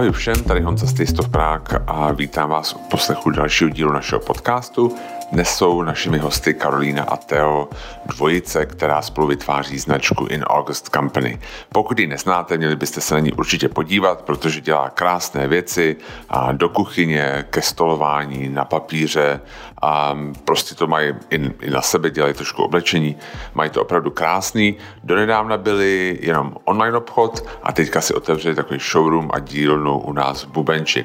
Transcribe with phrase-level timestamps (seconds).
[0.00, 4.96] Ahoj všem, tady Honza Stejstov Prák a vítám vás u poslechu dalšího dílu našeho podcastu.
[5.32, 7.68] Dnes jsou našimi hosty Karolína a Teo,
[8.06, 11.38] dvojice, která spolu vytváří značku In August Company.
[11.68, 15.96] Pokud ji neznáte, měli byste se na ní určitě podívat, protože dělá krásné věci
[16.28, 19.40] a do kuchyně, ke stolování, na papíře
[19.82, 23.16] a prostě to mají i, i na sebe, dělají trošku oblečení,
[23.54, 24.76] mají to opravdu krásný.
[25.04, 30.44] Donedávna byli jenom online obchod a teďka si otevřeli takový showroom a dílnu u nás
[30.44, 31.04] v Bubenči.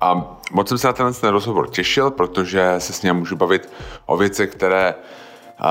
[0.00, 3.72] A moc jsem se na ten rozhovor těšil, protože se s ním můžu bavit
[4.06, 4.94] o věcech, které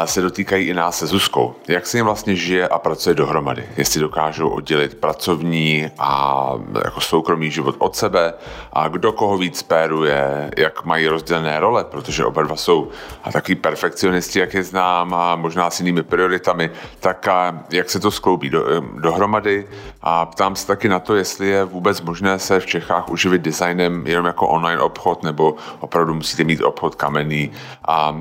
[0.06, 1.56] se dotýkají i nás se Zuzkou.
[1.68, 3.70] Jak se jim vlastně žije a pracuje dohromady?
[3.78, 6.52] Jestli dokážou oddělit pracovní a
[6.86, 8.34] jako soukromý život od sebe?
[8.74, 12.90] A kdo koho víc péruje, jak mají rozdělené role, protože oba dva jsou
[13.24, 18.00] a takový perfekcionisti, jak je znám a možná s jinými prioritami, tak a jak se
[18.00, 19.68] to skloubí do, dohromady?
[20.02, 24.08] A ptám se taky na to, jestli je vůbec možné se v Čechách uživit designem
[24.08, 27.52] jenom jako online obchod nebo opravdu musíte mít obchod kamenný.
[27.88, 28.16] A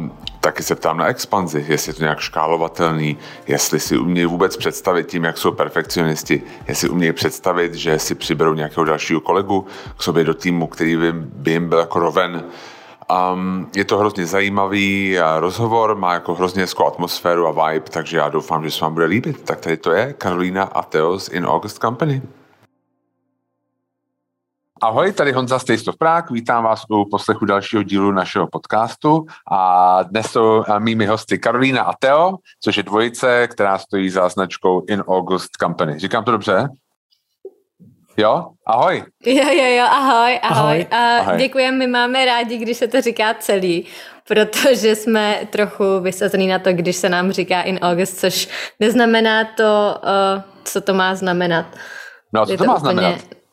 [0.45, 5.07] taky se ptám na expanzi, jestli je to nějak škálovatelný, jestli si umějí vůbec představit
[5.07, 10.25] tím, jak jsou perfekcionisti, jestli umějí představit, že si přiberou nějakého dalšího kolegu k sobě
[10.25, 12.45] do týmu, který by, by jim byl jako roven.
[13.33, 18.29] Um, je to hrozně zajímavý rozhovor, má jako hrozně hezkou atmosféru a vibe, takže já
[18.29, 19.43] doufám, že se vám bude líbit.
[19.43, 22.23] Tak tady to je Karolína a Teos in August Company.
[24.85, 30.27] Ahoj, tady Honza of Prague, vítám vás u poslechu dalšího dílu našeho podcastu a dnes
[30.27, 35.51] jsou mými hosty Karolína a Teo, což je dvojice, která stojí za značkou In August
[35.61, 35.99] Company.
[35.99, 36.69] Říkám to dobře?
[38.17, 38.47] Jo?
[38.67, 39.05] Ahoj.
[39.27, 40.87] Jo, jo, jo, ahoj, ahoj.
[40.91, 41.21] ahoj.
[41.21, 41.39] ahoj.
[41.39, 43.87] děkujeme, my máme rádi, když se to říká celý,
[44.29, 48.49] protože jsme trochu vysazení na to, když se nám říká in August, což
[48.81, 51.67] neznamená to, uh, co to má znamenat.
[52.33, 52.93] No a co je to, to má úplně...
[52.93, 53.44] znamenat?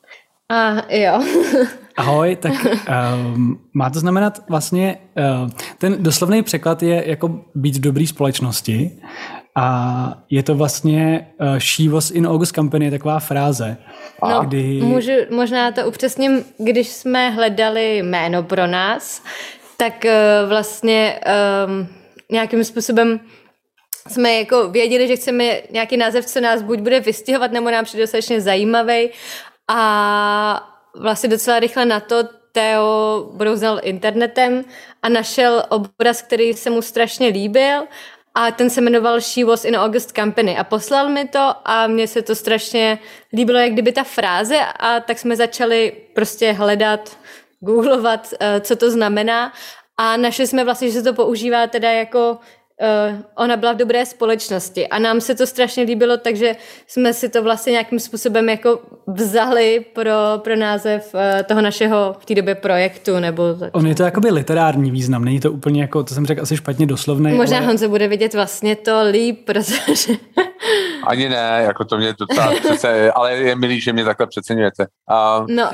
[0.52, 1.24] A jo.
[1.98, 4.98] Ahoj, tak um, má to znamenat vlastně,
[5.44, 8.92] uh, ten doslovný překlad je jako být v dobré společnosti
[9.56, 13.78] a je to vlastně uh, she was in August company, je taková fráze.
[14.30, 14.82] No, kdy...
[14.82, 19.24] můžu, možná to upřesním, když jsme hledali jméno pro nás,
[19.78, 21.20] tak uh, vlastně
[21.68, 21.88] um,
[22.32, 23.20] nějakým způsobem
[24.08, 28.04] jsme jako věděli, že chceme nějaký název, co nás buď bude vystihovat, nebo nám přijde
[28.04, 29.10] dostatečně zajímavý
[29.74, 32.16] a vlastně docela rychle na to
[32.52, 34.66] Teo brouznal internetem
[35.02, 37.84] a našel obraz, který se mu strašně líbil
[38.36, 40.58] a ten se jmenoval She was in August Company.
[40.58, 43.00] A poslal mi to a mně se to strašně
[43.34, 47.18] líbilo, jak kdyby ta fráze a tak jsme začali prostě hledat,
[47.60, 49.54] googlovat, eh, co to znamená.
[49.98, 52.40] A našli jsme vlastně, že se to používá teda jako
[52.82, 56.56] uh, ona byla v dobré společnosti a nám se to strašně líbilo, takže
[56.88, 62.26] jsme si to vlastně nějakým způsobem jako vzali pro, pro název uh, toho našeho v
[62.26, 63.20] té době projektu.
[63.20, 66.58] Nebo On je to jakoby literární význam, není to úplně jako, to jsem řekl asi
[66.58, 67.34] špatně doslovné.
[67.34, 67.66] Možná ale...
[67.66, 70.14] Honzo bude vidět vlastně to líp, protože...
[71.08, 74.86] Ani ne, jako to mě to ta, přece, ale je milý, že mě takhle přeceňujete.
[75.12, 75.70] Uh, no,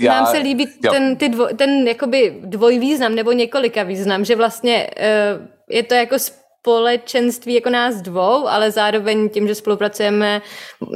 [0.00, 4.90] já, nám se líbí ten, ty dvo, ten jakoby dvojvýznam nebo několika význam, že vlastně
[5.36, 6.16] uh, je to jako
[6.60, 10.42] společenství jako nás dvou, ale zároveň tím, že spolupracujeme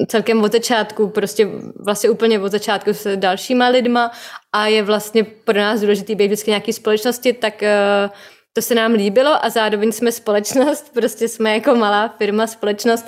[0.08, 1.48] celkem od začátku, prostě
[1.84, 4.10] vlastně úplně od začátku s dalšíma lidma
[4.52, 8.14] a je vlastně pro nás důležitý být vždycky nějaký společnosti, tak uh,
[8.52, 13.06] to se nám líbilo a zároveň jsme společnost, prostě jsme jako malá firma, společnost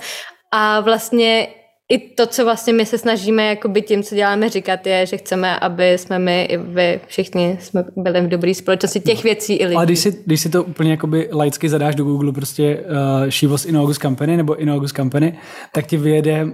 [0.53, 1.49] a vlastně
[1.89, 5.17] i to, co vlastně my se snažíme jako by tím, co děláme, říkat, je, že
[5.17, 9.65] chceme, aby jsme my i vy všichni jsme byli v dobré společnosti těch věcí i
[9.65, 9.77] lidí.
[9.77, 13.49] Ale když si, když si to úplně jakoby laicky zadáš do Google, prostě uh, she
[13.49, 15.39] was in August company nebo in August company,
[15.73, 16.51] tak ti vyjede uh,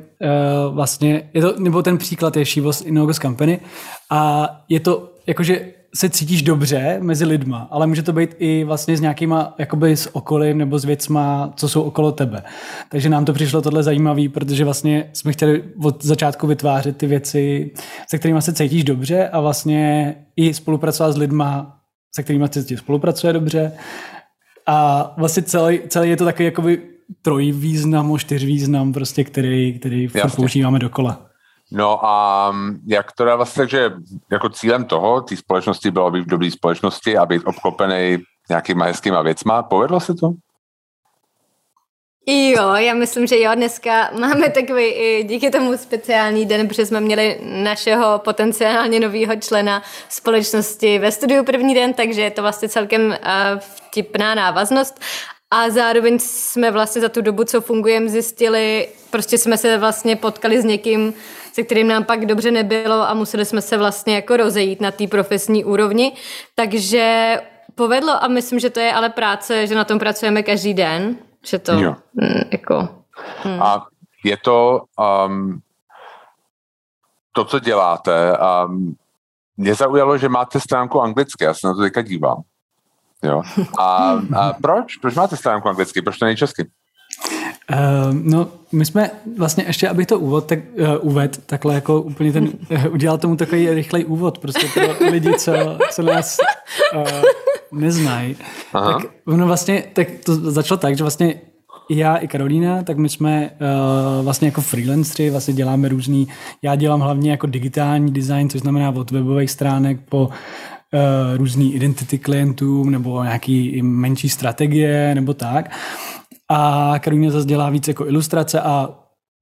[0.75, 3.61] vlastně, je to, nebo ten příklad je she was in August company
[4.11, 8.97] a je to jakože se cítíš dobře mezi lidma, ale může to být i vlastně
[8.97, 12.43] s nějakýma, jakoby s okolím nebo s věcma, co jsou okolo tebe.
[12.89, 17.71] Takže nám to přišlo tohle zajímavé, protože vlastně jsme chtěli od začátku vytvářet ty věci,
[18.09, 21.79] se kterými se cítíš dobře a vlastně i spolupracovat s lidma,
[22.15, 23.73] se kterými se cítíš spolupracuje dobře.
[24.67, 26.83] A vlastně celý, celý je to takový jakoby
[27.23, 31.32] trojvýznam, čtyřvýznam, prostě, který, který používáme dokola.
[31.75, 33.91] No a mm, jak to dá vlastně, že
[34.31, 39.23] jako cílem toho, té společnosti bylo být v dobré společnosti a být obklopený nějakýma hezkýma
[39.23, 39.63] věcma.
[39.63, 40.33] Povedlo se to?
[42.27, 47.01] Jo, já myslím, že jo, dneska máme takový i díky tomu speciální den, protože jsme
[47.01, 53.07] měli našeho potenciálně nového člena společnosti ve studiu první den, takže je to vlastně celkem
[53.07, 53.17] uh,
[53.59, 55.01] vtipná návaznost.
[55.53, 60.63] A zároveň jsme vlastně za tu dobu, co fungujeme, zjistili, prostě jsme se vlastně potkali
[60.63, 61.15] s někým,
[61.53, 65.07] se kterým nám pak dobře nebylo a museli jsme se vlastně jako rozejít na té
[65.07, 66.13] profesní úrovni,
[66.55, 67.37] takže
[67.75, 71.59] povedlo a myslím, že to je ale práce, že na tom pracujeme každý den, že
[71.59, 71.95] to jo.
[72.15, 72.89] Mm, jako...
[73.43, 73.63] Hmm.
[73.63, 73.87] A
[74.25, 74.83] je to
[75.27, 75.61] um,
[77.33, 78.97] to, co děláte, um,
[79.57, 82.43] mě zaujalo, že máte stránku anglicky, já se na to teďka dívám.
[83.23, 83.43] Jo.
[83.79, 84.97] A, a proč?
[84.97, 86.03] Proč máte stránku anglicky?
[86.03, 86.67] Proč to není česky?
[87.73, 87.79] Uh,
[88.13, 92.45] no, my jsme vlastně ještě, abych to úvod tak, uh, uved, takhle jako úplně ten,
[92.45, 95.53] uh, udělal tomu takový rychlej úvod, prostě pro lidi, co,
[95.91, 96.39] co nás
[96.97, 97.03] uh,
[97.73, 98.37] neznají.
[98.73, 98.97] Tak
[99.27, 101.35] ono vlastně, tak to začalo tak, že vlastně
[101.91, 106.29] já i Karolína, tak my jsme uh, vlastně jako freelanceri, vlastně děláme různý,
[106.63, 110.29] já dělám hlavně jako digitální design, což znamená od webových stránek po
[110.95, 115.71] uh, různý identity klientům nebo nějaký menší strategie nebo tak.
[116.51, 118.89] A Karolina zase dělá víc jako ilustrace a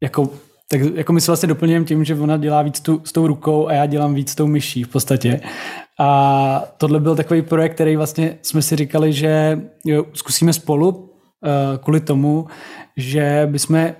[0.03, 0.31] jako
[0.73, 3.69] tak jako my se vlastně doplňujeme tím, že ona dělá víc tu, s tou rukou
[3.69, 5.41] a já dělám víc s tou myší v podstatě.
[5.99, 11.09] A tohle byl takový projekt, který vlastně jsme si říkali, že jo, zkusíme spolu uh,
[11.83, 12.47] kvůli tomu,
[12.97, 13.93] že bychom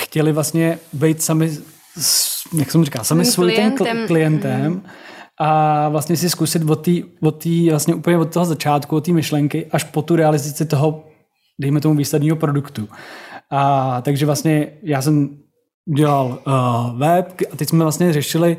[0.00, 1.50] chtěli vlastně být sami,
[2.58, 4.06] jak jsem říkal, sami svůj klientem.
[4.06, 4.82] klientem mm
[5.40, 6.90] a vlastně si zkusit od té
[7.20, 11.04] od tý, vlastně úplně od toho začátku, od té myšlenky, až po tu realizaci toho,
[11.60, 12.88] dejme tomu výsledního produktu.
[13.50, 15.38] A takže vlastně já jsem
[15.96, 18.56] dělal uh, web a teď jsme vlastně řešili,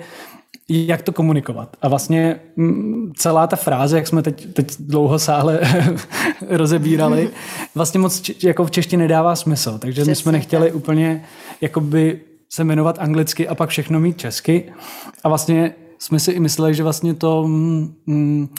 [0.69, 1.77] jak to komunikovat.
[1.81, 5.59] A vlastně m, mm, celá ta fráze, jak jsme teď, teď dlouho sále
[6.49, 7.29] rozebírali,
[7.75, 9.77] vlastně moc č, jako v češtině nedává smysl.
[9.79, 10.75] Takže Přesně my jsme nechtěli tak.
[10.75, 11.25] úplně
[11.61, 14.63] jakoby se jmenovat anglicky a pak všechno mít česky.
[15.23, 17.43] A vlastně jsme si i mysleli, že vlastně to...
[17.47, 18.49] Mm, mm,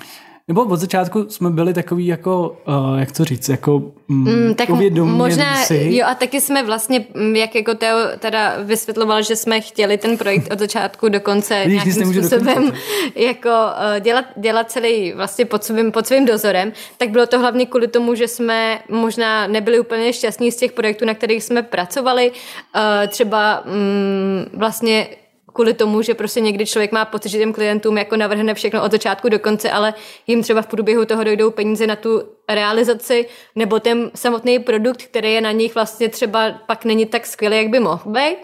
[0.50, 4.69] nebo od začátku jsme byli takový jako, uh, jak to říct, jako mm, mm, tak
[5.04, 5.88] možná, si.
[5.92, 10.19] jo a taky jsme vlastně, mm, jak jako Teo teda vysvětloval, že jsme chtěli ten
[10.19, 12.72] projekt od začátku do konce nějakým způsobem
[13.14, 17.66] jako uh, dělat, dělat celý vlastně pod svým, pod svým dozorem, tak bylo to hlavně
[17.66, 22.31] kvůli tomu, že jsme možná nebyli úplně šťastní z těch projektů, na kterých jsme pracovali.
[22.31, 25.06] Uh, třeba um, vlastně
[25.52, 28.93] kvůli tomu, že prostě někdy člověk má pocit, že těm klientům jako navrhne všechno od
[28.93, 29.94] začátku do konce, ale
[30.26, 32.23] jim třeba v průběhu toho dojdou peníze na tu
[32.55, 37.56] realizaci, nebo ten samotný produkt, který je na nich vlastně třeba pak není tak skvělý,
[37.56, 38.37] jak by mohl být.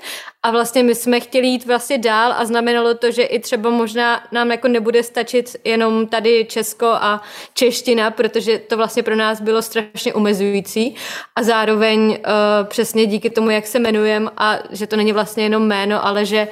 [0.42, 4.22] A vlastně my jsme chtěli jít vlastně dál a znamenalo to, že i třeba možná
[4.32, 7.22] nám jako nebude stačit jenom tady Česko a
[7.54, 10.94] čeština, protože to vlastně pro nás bylo strašně omezující
[11.36, 12.16] a zároveň uh,
[12.64, 16.48] přesně díky tomu, jak se jmenujeme a že to není vlastně jenom jméno, ale že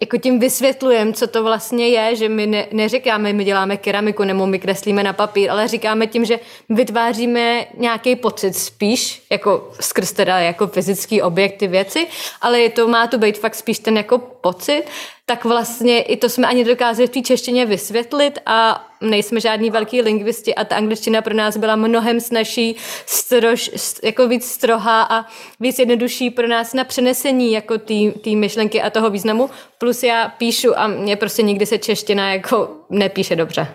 [0.00, 4.46] jako tím vysvětlujeme, co to vlastně je, že my ne, neříkáme, my děláme keramiku nebo
[4.46, 10.38] my kreslíme na papír, ale říkáme tím, že vytváříme nějaký pocit spíš, jako skrz teda
[10.38, 12.06] jako fyzický objekty věci,
[12.40, 14.84] ale je to, má to být fakt spíš ten jako pocit,
[15.30, 20.02] tak vlastně i to jsme ani dokázali v té češtině vysvětlit a nejsme žádní velký
[20.02, 23.70] lingvisti a ta angličtina pro nás byla mnohem snažší, strož,
[24.02, 25.26] jako víc strohá a
[25.60, 27.78] víc jednodušší pro nás na přenesení jako
[28.24, 29.50] té myšlenky a toho významu.
[29.78, 33.68] Plus já píšu a mě prostě nikdy se čeština jako nepíše dobře.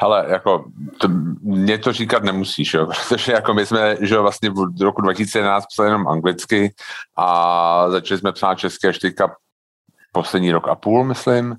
[0.00, 0.64] Hele, jako,
[1.00, 1.08] to,
[1.42, 5.88] mě to říkat nemusíš, jo, protože jako my jsme, že vlastně v roku 2011 psali
[5.88, 6.74] jenom anglicky
[7.16, 9.34] a začali jsme psát česky až teďka
[10.12, 11.56] poslední rok a půl, myslím,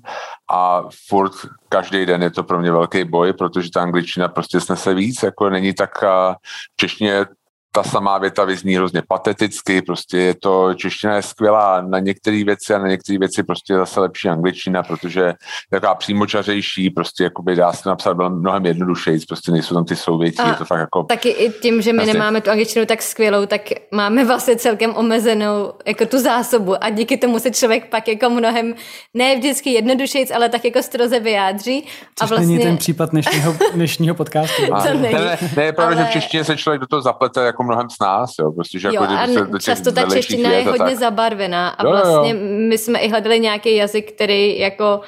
[0.52, 1.32] a furt
[1.68, 5.50] každý den je to pro mě velký boj, protože ta angličtina prostě snese víc, jako
[5.50, 7.26] není tak v češtině
[7.72, 12.74] ta samá věta vyzní hrozně pateticky, prostě je to, čeština je skvělá na některé věci
[12.74, 15.34] a na některé věci prostě je zase lepší angličtina, protože je
[15.70, 20.42] taková přímočařejší, prostě jakoby dá se napsat bylo mnohem jednodušeji, prostě nejsou tam ty souvětí,
[20.48, 21.02] je to fakt jako...
[21.02, 22.12] Taky i tím, že my vlastně...
[22.12, 23.60] nemáme tu angličtinu tak skvělou, tak
[23.92, 28.74] máme vlastně celkem omezenou jako tu zásobu a díky tomu se člověk pak jako mnohem,
[29.14, 31.82] ne vždycky jednodušeji, ale tak jako stroze vyjádří.
[31.82, 32.46] Což a vlastně...
[32.46, 34.62] není ten případ dnešního, dnešního podcastu.
[34.66, 36.04] to ne, ne, ne, je pravda, ale...
[36.04, 38.88] že v češtině se člověk do toho zaplete jako mnohem s nás, jo, prostě, že
[38.88, 40.96] jo, jako, a se do často ta čeština je hodně tak...
[40.96, 42.36] zabarvená a jo, vlastně jo.
[42.68, 45.00] my jsme i hledali nějaký jazyk, který jako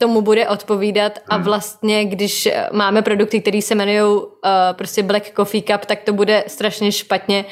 [0.00, 1.44] tomu bude odpovídat a hmm.
[1.44, 4.28] vlastně, když máme produkty, které se jmenují uh,
[4.72, 7.44] prostě Black Coffee Cup, tak to bude strašně špatně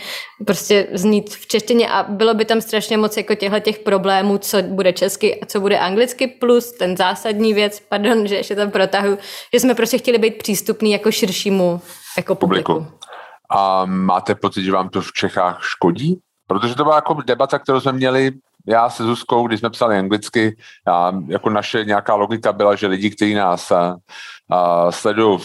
[0.46, 4.62] prostě znít v češtině a bylo by tam strašně moc jako těchto těch problémů, co
[4.62, 9.18] bude česky a co bude anglicky, plus ten zásadní věc, pardon, že ještě tam protahu,
[9.52, 11.80] že jsme prostě chtěli být přístupný jako širšímu
[12.16, 12.72] jako publiku.
[12.72, 12.98] publiku.
[13.50, 16.20] A máte pocit, že vám to v Čechách škodí?
[16.46, 18.32] Protože to byla jako debata, kterou jsme měli
[18.68, 23.10] já se Zuzkou, když jsme psali anglicky, a jako naše nějaká logika byla, že lidi,
[23.10, 23.96] kteří nás a,
[24.50, 25.38] a sledují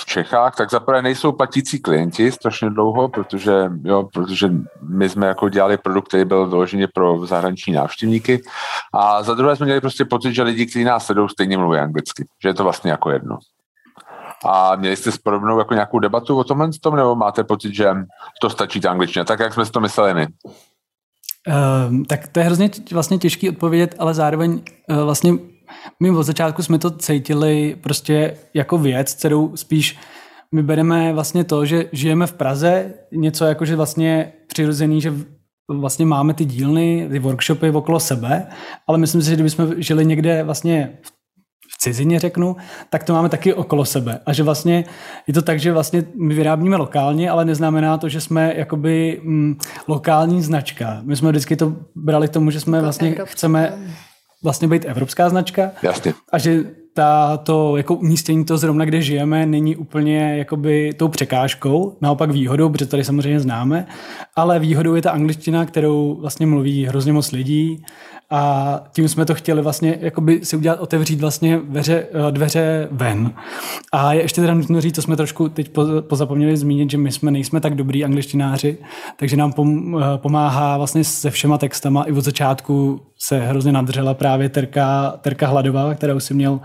[0.00, 4.50] v Čechách, tak zaprvé nejsou platící klienti strašně dlouho, protože, jo, protože
[4.82, 8.40] my jsme jako dělali produkt, který byl vyloženě pro zahraniční návštěvníky.
[8.94, 12.26] A za druhé jsme měli prostě pocit, že lidi, kteří nás sledují, stejně mluví anglicky.
[12.42, 13.38] Že je to vlastně jako jedno.
[14.44, 17.88] A měli jste podobnou jako nějakou debatu o tomhle tom, nebo máte pocit, že
[18.40, 20.26] to stačí ta angličtina, tak jak jsme si to mysleli my?
[21.48, 25.32] Uh, tak to je hrozně vlastně těžký odpovědět, ale zároveň uh, vlastně
[26.02, 29.98] my od začátku jsme to cítili prostě jako věc, kterou spíš
[30.54, 35.12] my bereme vlastně to, že žijeme v Praze, něco jako, že vlastně přirozený, že
[35.70, 38.46] vlastně máme ty dílny, ty workshopy okolo sebe,
[38.86, 41.17] ale myslím si, že kdybychom žili někde vlastně v
[41.78, 42.56] cizině řeknu,
[42.90, 44.20] tak to máme taky okolo sebe.
[44.26, 44.84] A že vlastně
[45.26, 49.56] je to tak, že vlastně my vyrábíme lokálně, ale neznamená to, že jsme jakoby mm,
[49.88, 51.00] lokální značka.
[51.02, 53.78] My jsme vždycky to brali k tomu, že jsme vlastně chceme
[54.42, 55.70] vlastně být evropská značka.
[55.82, 56.14] Jasně.
[56.32, 56.64] A že
[56.98, 62.68] ta, to jako umístění to zrovna, kde žijeme, není úplně jakoby tou překážkou, naopak výhodou,
[62.68, 63.86] protože tady samozřejmě známe,
[64.36, 67.84] ale výhodou je ta angličtina, kterou vlastně mluví hrozně moc lidí
[68.30, 73.32] a tím jsme to chtěli vlastně jakoby si udělat, otevřít vlastně dveře, eh, dveře ven.
[73.92, 77.30] A je ještě teda nutno říct, co jsme trošku teď pozapomněli zmínit, že my jsme
[77.30, 78.78] nejsme tak dobrý angličtináři,
[79.16, 84.48] takže nám eh, pomáhá vlastně se všema textama i od začátku se hrozně nadřela právě
[84.48, 86.60] Terka, Terka Hladová, kterou si měl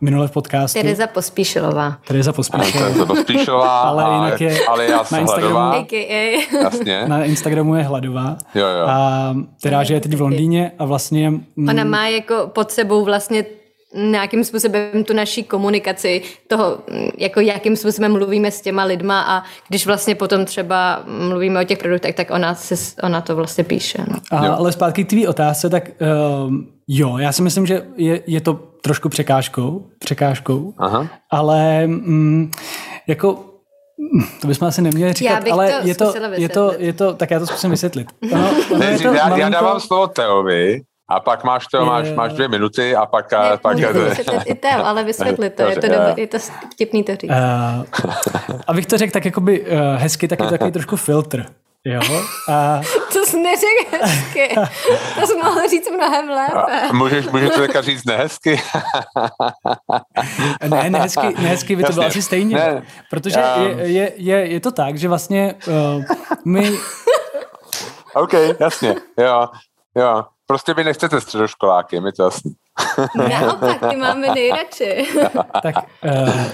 [0.00, 0.78] minule v podcastu.
[0.78, 1.96] Tereza Pospíšilová.
[2.06, 2.88] Tereza Pospíšilová.
[2.88, 3.80] Tereza Pospíšilová.
[3.80, 5.86] ale jinak je ale já na Instagramu, Hladová.
[6.62, 7.04] Jasně.
[7.06, 8.36] Na Instagramu je Hladová.
[8.54, 8.86] Jo, jo.
[8.86, 11.30] A která je teď v Londýně a vlastně...
[11.30, 13.44] Mm, Ona má jako pod sebou vlastně
[13.94, 16.78] nějakým způsobem tu naší komunikaci, toho,
[17.18, 21.78] jako jakým způsobem mluvíme s těma lidma a když vlastně potom třeba mluvíme o těch
[21.78, 23.98] produktech, tak ona, se, ona to vlastně píše.
[24.10, 24.16] No.
[24.30, 25.90] A, ale zpátky k tvý otázce, tak
[26.46, 26.54] uh,
[26.88, 31.08] jo, já si myslím, že je, je to trošku překážkou, překážkou, Aha.
[31.30, 32.50] ale mm,
[33.06, 33.44] jako
[34.40, 37.38] to bychom asi neměli říkat, ale to je, to, je, to, je to, tak já
[37.38, 38.08] to zkusím vysvětlit.
[38.32, 39.40] Ono, ono ne, to já, malinko...
[39.40, 43.32] já dávám slovo Teovi, a pak máš to, máš, máš dvě minuty a pak...
[43.32, 46.38] Ne, pak to vysvětlit i Teo, ale vysvětlit to, je to, dobrý, je to
[46.72, 47.30] vtipný to říct.
[47.30, 48.12] Uh,
[48.66, 51.46] abych to řekl tak jakoby uh, hezky, tak je to takový trošku filtr.
[51.84, 52.00] Jo?
[52.48, 52.80] A...
[53.12, 54.54] To jsi neřekl hezky.
[55.20, 56.80] To jsi mohl říct mnohem lépe.
[56.88, 58.62] A můžeš, můžeš to teďka říct nehezky?
[60.68, 62.56] ne, nehezky, nehezky by to bylo asi stejně.
[62.56, 62.82] Ne.
[63.10, 63.62] Protože um...
[63.62, 66.04] je, je, je, je to tak, že vlastně uh,
[66.44, 66.72] my...
[68.14, 69.48] OK, jasně, jo,
[69.96, 70.24] jo.
[70.46, 72.52] Prostě vy nechcete středoškoláky, mi to jasný.
[73.30, 75.06] Naopak, ty máme nejradši.
[75.62, 76.46] tak, uh,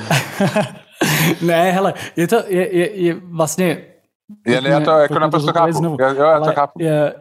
[1.47, 3.85] ne, hele, je to, je, je, je vlastně...
[4.47, 5.73] Je, já to jako naprosto chápu.
[5.73, 5.97] Znovu.
[6.01, 6.83] Jo, jo, já to chápu.
[6.83, 7.15] Je,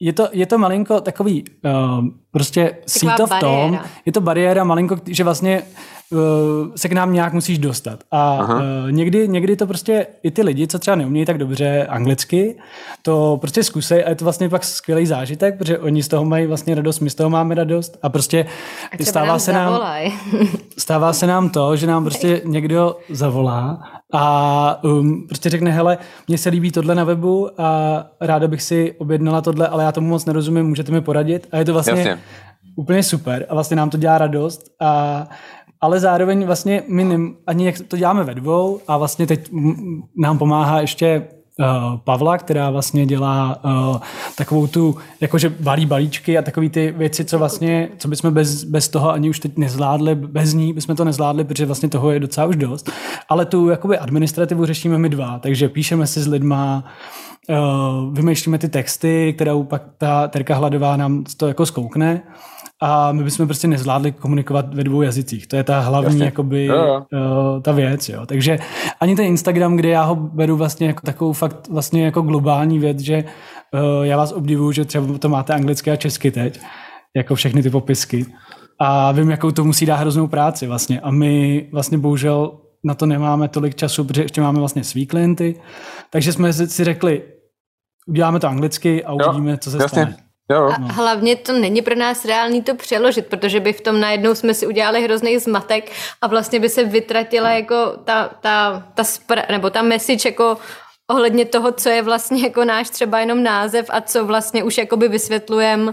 [0.00, 4.96] je to, je to malinko takový uh, prostě sít v tom, je to bariéra malinko,
[5.06, 5.99] že vlastně uh,
[6.76, 8.00] se k nám nějak musíš dostat.
[8.10, 12.56] A uh, někdy, někdy to prostě i ty lidi, co třeba neumějí tak dobře anglicky,
[13.02, 16.46] to prostě zkusej a je to vlastně pak skvělý zážitek, protože oni z toho mají
[16.46, 18.46] vlastně radost, my z toho máme radost a prostě
[19.00, 19.80] a stává nám se nám,
[20.78, 25.98] stává se nám to, že nám prostě někdo zavolá a um, prostě řekne, hele,
[26.28, 30.08] mně se líbí tohle na webu a ráda bych si objednala tohle, ale já tomu
[30.08, 31.46] moc nerozumím, můžete mi poradit?
[31.52, 32.18] A je to vlastně Jasně.
[32.76, 35.26] úplně super a vlastně nám to dělá radost a
[35.80, 39.50] ale zároveň vlastně my nem, ani jak to děláme ve dvou a vlastně teď
[40.16, 41.22] nám pomáhá ještě
[41.58, 43.96] uh, Pavla, která vlastně dělá uh,
[44.36, 48.88] takovou tu, jakože balí balíčky a takové ty věci, co vlastně, co bychom bez, bez
[48.88, 52.46] toho ani už teď nezvládli, bez ní bychom to nezvládli, protože vlastně toho je docela
[52.46, 52.90] už dost.
[53.28, 56.84] Ale tu jakoby administrativu řešíme my dva, takže píšeme si s lidma,
[57.48, 62.22] uh, vymýšlíme ty texty, kterou pak ta Terka Hladová nám to jako zkoukne
[62.82, 65.46] a my bychom prostě nezvládli komunikovat ve dvou jazycích.
[65.46, 66.24] To je ta hlavní, Jasně.
[66.24, 67.02] jakoby, jo, jo.
[67.12, 68.26] Uh, ta věc, jo.
[68.26, 68.58] Takže
[69.00, 73.00] ani ten Instagram, kde já ho beru vlastně jako takovou fakt vlastně jako globální věc,
[73.00, 73.24] že
[73.74, 76.60] uh, já vás obdivuju, že třeba to máte anglicky a česky teď,
[77.16, 78.26] jako všechny ty popisky.
[78.78, 81.00] A vím, jakou to musí dát hroznou práci vlastně.
[81.00, 85.60] A my vlastně bohužel na to nemáme tolik času, protože ještě máme vlastně svý klienty.
[86.10, 87.22] Takže jsme si řekli,
[88.08, 89.88] uděláme to anglicky a uvidíme, jo, co se jasně.
[89.88, 90.29] stane.
[90.50, 90.72] Jo.
[90.88, 94.54] A hlavně to není pro nás reálný to přeložit, protože by v tom najednou jsme
[94.54, 95.92] si udělali hrozný zmatek
[96.22, 100.56] a vlastně by se vytratila jako ta, ta, ta spra- nebo ta message jako
[101.10, 105.08] ohledně toho, co je vlastně jako náš třeba jenom název a co vlastně už jakoby
[105.08, 105.92] vysvětlujeme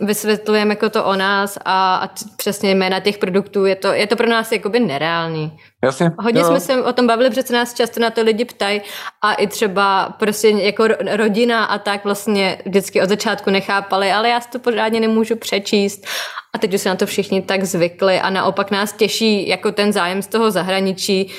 [0.00, 4.16] vysvětlujeme jako to o nás a, a přesně jména těch produktů, je to, je to
[4.16, 5.58] pro nás jakoby nereálný.
[5.84, 6.10] Jasně.
[6.18, 6.46] Hodně jo.
[6.46, 8.80] jsme se o tom bavili, přece nás často na to lidi ptají
[9.22, 14.40] a i třeba prostě jako rodina a tak vlastně vždycky od začátku nechápali, ale já
[14.40, 16.06] si to pořádně nemůžu přečíst
[16.54, 19.92] a teď už se na to všichni tak zvykli a naopak nás těší jako ten
[19.92, 21.30] zájem z toho zahraničí,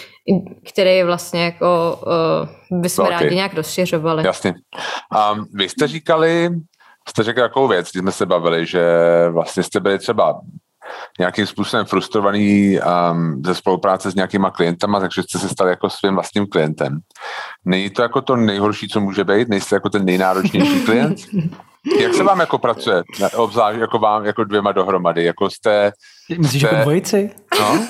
[0.71, 1.99] který vlastně jako
[2.71, 3.19] uh, bychom okay.
[3.19, 4.25] rádi nějak rozšiřovali.
[4.25, 4.53] Jasně.
[5.33, 6.49] Um, vy jste říkali,
[7.09, 8.83] jste řekl takovou věc, když jsme se bavili, že
[9.29, 10.41] vlastně jste byli třeba
[11.19, 12.79] nějakým způsobem frustrovaný
[13.11, 16.99] um, ze spolupráce s nějakýma klientama, takže jste se stali jako svým vlastním klientem.
[17.65, 19.49] Není to jako to nejhorší, co může být?
[19.49, 21.17] Nejste jako ten nejnáročnější klient?
[21.99, 23.03] Jak se vám jako pracuje?
[23.35, 25.23] Obzvlášť jako vám jako dvěma dohromady?
[25.23, 25.91] Jako jste...
[26.37, 26.67] Myslíš jste...
[26.67, 27.31] jako dvojici?
[27.59, 27.87] No.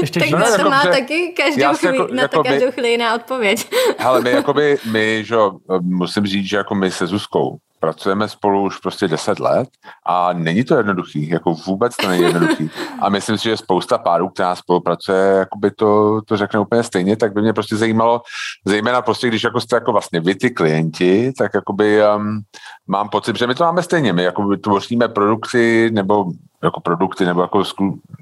[0.00, 2.90] Ještě tak na to jako, má taky každou chvíli, jako, na jako to každou chvíli
[2.90, 3.70] jiná odpověď.
[4.04, 5.36] Ale my, jakoby, my, že,
[5.80, 9.68] musím říct, že jako my se Zuzkou pracujeme spolu už prostě 10 let
[10.06, 12.70] a není to jednoduchý, jako vůbec to není jednoduchý.
[13.00, 17.32] A myslím si, že spousta párů, která spolupracuje, jakoby to, to řekne úplně stejně, tak
[17.32, 18.22] by mě prostě zajímalo,
[18.66, 22.40] zejména prostě, když jako jste jako vlastně vy ty klienti, tak jakoby um,
[22.86, 26.24] mám pocit, že my to máme stejně, my jako tvoříme produkty nebo
[26.62, 27.62] jako produkty nebo jako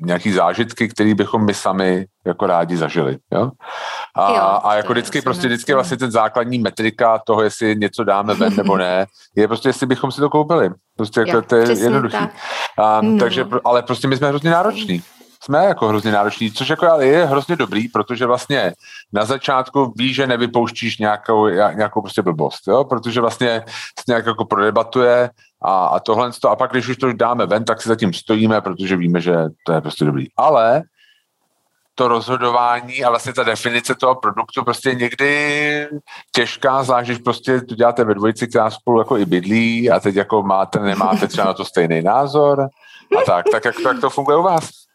[0.01, 3.19] nějaký zážitky, které bychom my sami jako rádi zažili.
[3.33, 3.51] Jo?
[4.15, 8.35] A, jo, a jako vždycky, prostě vždycky vlastně ten základní metrika toho, jestli něco dáme
[8.35, 10.71] ven nebo ne, je prostě, jestli bychom si to koupili.
[10.97, 12.19] Prostě jako, jo, to je jednoduchý.
[12.19, 12.31] Tak.
[12.79, 13.19] A, no.
[13.19, 15.03] Takže, ale prostě my jsme hrozně nároční
[15.47, 18.73] jsme jako hrozně nároční, což jako ale je hrozně dobrý, protože vlastně
[19.13, 22.85] na začátku víš, že nevypouštíš nějakou, nějakou prostě blbost, jo?
[22.85, 25.31] protože vlastně se nějak jako prodebatuje
[25.63, 28.97] a, a tohle a pak když už to dáme ven, tak si zatím stojíme, protože
[28.97, 29.35] víme, že
[29.67, 30.27] to je prostě dobrý.
[30.37, 30.83] Ale
[31.95, 35.89] to rozhodování a vlastně ta definice toho produktu prostě někdy
[36.33, 40.15] těžká, zvlášť když prostě to děláte ve dvojici, která spolu jako i bydlí a teď
[40.15, 42.69] jako máte, nemáte třeba na to stejný názor
[43.19, 44.86] a tak, tak jak, jak to funguje u vás?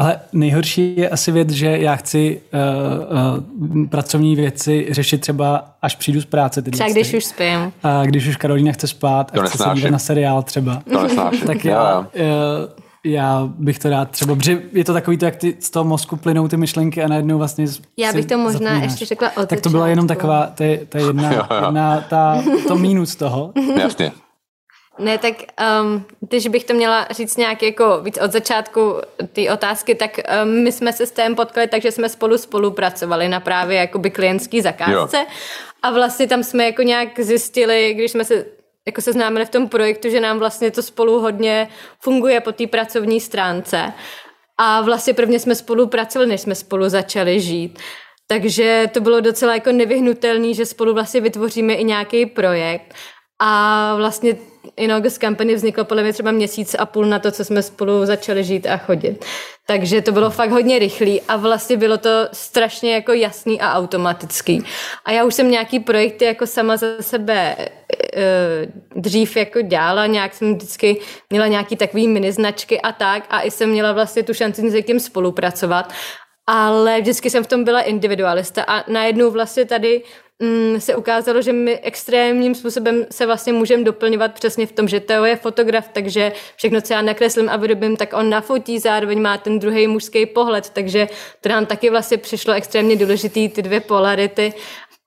[0.00, 5.96] Ale nejhorší je asi věc, že já chci uh, uh, pracovní věci řešit třeba, až
[5.96, 6.62] přijdu z práce.
[6.62, 7.72] Třeba když už spím.
[7.82, 10.82] A když už Karolína chce spát a chce se dívat na seriál třeba.
[10.92, 11.46] To nesnáším.
[11.46, 12.06] tak já, uh,
[13.04, 16.16] já bych to rád třeba, protože je to takový to, jak ty z toho mozku
[16.16, 17.66] plynou ty myšlenky a najednou vlastně
[17.96, 18.82] Já bych to možná zapomínáš.
[18.82, 21.56] ještě řekla od Tak to byla jenom taková, to je, to je jedna, jo, jo.
[21.66, 23.52] jedna ta, to mínus toho.
[23.80, 24.12] Jasně.
[24.98, 25.34] Ne, tak
[25.82, 28.94] um, když bych to měla říct nějak jako víc od začátku
[29.32, 30.10] ty otázky, tak
[30.42, 34.60] um, my jsme se s tém potkali, takže jsme spolu spolupracovali na právě jakoby klientský
[34.60, 35.24] zakázce jo.
[35.82, 38.44] a vlastně tam jsme jako nějak zjistili, když jsme se
[38.86, 41.68] jako seznámili v tom projektu, že nám vlastně to spolu hodně
[42.00, 43.92] funguje po té pracovní stránce.
[44.58, 47.78] A vlastně prvně jsme spolupracovali, než jsme spolu začali žít.
[48.26, 52.94] Takže to bylo docela jako nevyhnutelné, že spolu vlastně vytvoříme i nějaký projekt.
[53.42, 54.36] A vlastně
[54.76, 58.44] Inogus Company vzniklo podle mě třeba měsíc a půl na to, co jsme spolu začali
[58.44, 59.24] žít a chodit.
[59.66, 64.64] Takže to bylo fakt hodně rychlý a vlastně bylo to strašně jako jasný a automatický.
[65.04, 67.66] A já už jsem nějaký projekty jako sama za sebe e,
[68.96, 73.50] dřív jako dělala, nějak jsem vždycky měla nějaký takový mini značky a tak a i
[73.50, 75.92] jsem měla vlastně tu šanci s někým spolupracovat
[76.52, 80.02] ale vždycky jsem v tom byla individualista a najednou vlastně tady
[80.78, 85.24] se ukázalo, že my extrémním způsobem se vlastně můžeme doplňovat přesně v tom, že Teo
[85.24, 89.58] je fotograf, takže všechno, co já nakreslím a vyrobím, tak on nafotí, zároveň má ten
[89.58, 91.08] druhý mužský pohled, takže
[91.40, 94.52] to nám taky vlastně přišlo extrémně důležitý, ty dvě polarity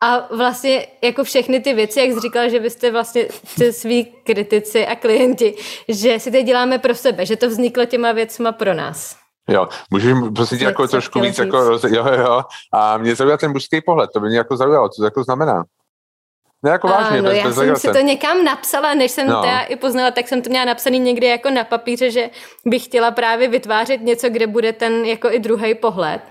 [0.02, 3.28] a vlastně jako všechny ty věci, jak jsi říkal, že vy jste vlastně
[3.72, 5.56] svý kritici a klienti,
[5.88, 9.23] že si teď děláme pro sebe, že to vzniklo těma věcma pro nás.
[9.50, 12.42] Jo, můžeš prostě jako trošku víc jako, jo, jo,
[12.74, 15.64] a mě zaujal ten mužský pohled, to by mě jako zaujalo, co to jako znamená.
[16.64, 19.42] Ne, jako vážně, ano, bez, já bez jsem si to někam napsala, než jsem no.
[19.42, 22.30] to i poznala, tak jsem to měla napsaný někdy jako na papíře, že
[22.66, 26.22] bych chtěla právě vytvářet něco, kde bude ten jako i druhý pohled.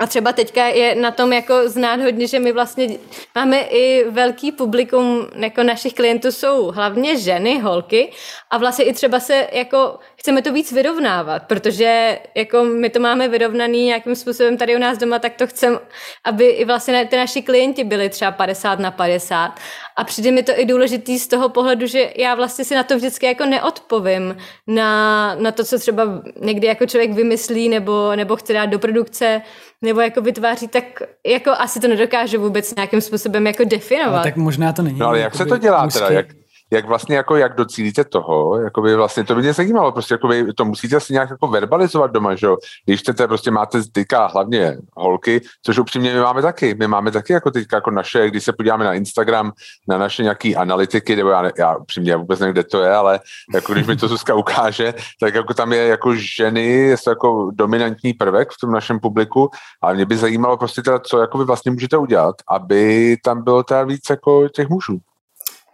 [0.00, 2.88] A třeba teďka je na tom jako znát hodně, že my vlastně
[3.34, 8.12] máme i velký publikum, jako našich klientů jsou hlavně ženy, holky
[8.50, 13.28] a vlastně i třeba se jako chceme to víc vyrovnávat, protože jako my to máme
[13.28, 15.78] vyrovnaný nějakým způsobem tady u nás doma, tak to chceme,
[16.24, 19.60] aby i vlastně ty naši klienti byli třeba 50 na 50.
[19.96, 22.96] A přijde mi to i důležitý z toho pohledu, že já vlastně si na to
[22.96, 28.52] vždycky jako neodpovím na, na to, co třeba někdy jako člověk vymyslí nebo, nebo chce
[28.52, 29.42] dát do produkce,
[29.82, 30.84] nebo jako vytváří, tak
[31.26, 34.14] jako asi to nedokáže vůbec nějakým způsobem jako definovat.
[34.14, 34.98] Ale tak možná to není.
[34.98, 36.10] No ale jak se to dělá teda?
[36.10, 36.26] Jak,
[36.74, 40.64] jak vlastně jako, jak docílíte toho, jakoby vlastně to by mě zajímalo, prostě jakoby, to
[40.64, 45.40] musíte si nějak jako verbalizovat doma, že jo, když chcete, prostě máte teďka hlavně holky,
[45.62, 48.84] což upřímně my máme taky, my máme taky jako teďka jako naše, když se podíváme
[48.84, 49.52] na Instagram,
[49.88, 53.20] na naše nějaký analytiky, nebo já, já upřímně vůbec nevím, kde to je, ale
[53.54, 57.50] jako když mi to Zuzka ukáže, tak jako tam je jako ženy, je to jako
[57.54, 59.50] dominantní prvek v tom našem publiku,
[59.82, 63.62] ale mě by zajímalo prostě teda, co jako vy vlastně můžete udělat, aby tam bylo
[63.62, 65.00] teda víc jako těch mužů.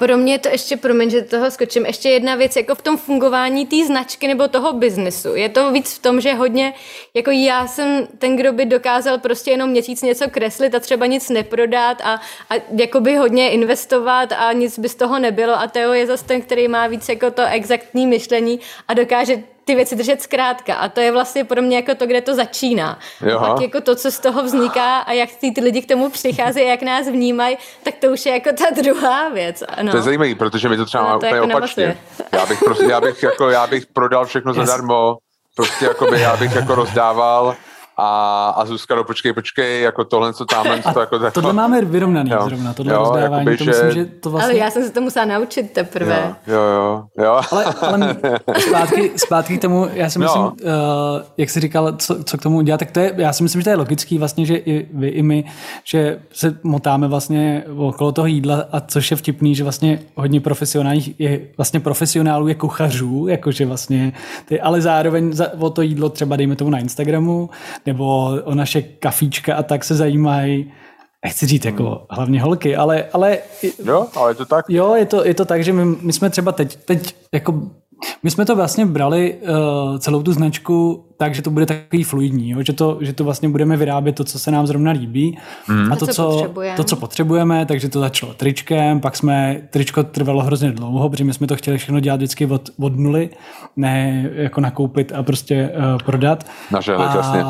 [0.00, 2.96] Pro mě je to ještě, promiň, že toho skočím, ještě jedna věc, jako v tom
[2.96, 5.34] fungování té značky nebo toho biznesu.
[5.34, 6.74] Je to víc v tom, že hodně,
[7.14, 11.28] jako já jsem ten, kdo by dokázal prostě jenom měsíc něco kreslit a třeba nic
[11.28, 16.06] neprodat a, a jakoby hodně investovat a nic by z toho nebylo a Teo je
[16.06, 20.74] zase ten, který má víc jako to exaktní myšlení a dokáže ty věci držet zkrátka.
[20.74, 22.98] A to je vlastně pro mě jako to, kde to začíná.
[23.36, 26.10] A pak jako to, co z toho vzniká a jak ty, ty lidi k tomu
[26.10, 29.62] přicházejí, jak nás vnímají, tak to už je jako ta druhá věc.
[29.68, 29.90] Ano.
[29.90, 31.98] To je zajímavé, protože mi to třeba má úplně jako opačně.
[32.32, 35.16] Já bych, prostě, já, bych jako, já bych prodal všechno zadarmo,
[35.56, 37.56] prostě jakoby, já bych jako rozdával
[38.00, 41.30] a, a Zuzka, no počkej, počkej, jako tohle, co tamhle, to jako takhle.
[41.30, 42.42] Tohle máme vyrovnaný jo.
[42.44, 43.70] zrovna, tohle jo, rozdávání, jakoby, to že...
[43.70, 44.52] myslím, že to vlastně...
[44.52, 46.34] Ale já jsem se to musela naučit teprve.
[46.46, 47.40] Jo, jo, jo.
[47.50, 48.16] ale, ale
[48.68, 50.50] zpátky, zpátky k tomu, já si myslím, uh,
[51.36, 53.64] jak jsi říkal, co, co k tomu udělat, tak to je, já si myslím, že
[53.64, 55.44] to je logický vlastně, že i vy, i my,
[55.84, 61.20] že se motáme vlastně okolo toho jídla a což je vtipný, že vlastně hodně profesionálních
[61.20, 64.12] je vlastně profesionálů je kuchařů, jakože vlastně
[64.44, 67.50] ty, ale zároveň za, o to jídlo třeba dejme tomu na Instagramu,
[67.90, 70.72] nebo o naše kafíčka a tak se zajímají
[71.24, 71.98] nechci říct jako hmm.
[72.10, 73.38] hlavně holky, ale, ale...
[73.84, 74.64] Jo, ale je to tak.
[74.68, 77.62] Jo, je to, je to tak, že my, my jsme třeba teď, teď jako
[78.22, 82.50] my jsme to vlastně brali uh, celou tu značku tak, že to bude takový fluidní,
[82.50, 82.62] jo?
[82.62, 85.92] Že, to, že to vlastně budeme vyrábět to, co se nám zrovna líbí mm.
[85.92, 86.76] a to, co, potřebujeme.
[86.76, 91.32] to, co potřebujeme, takže to začalo tričkem, pak jsme, tričko trvalo hrozně dlouho, protože my
[91.32, 93.30] jsme to chtěli všechno dělat vždycky od, od nuly,
[93.76, 96.46] ne jako nakoupit a prostě uh, prodat.
[96.70, 97.44] Naše, a, jasně.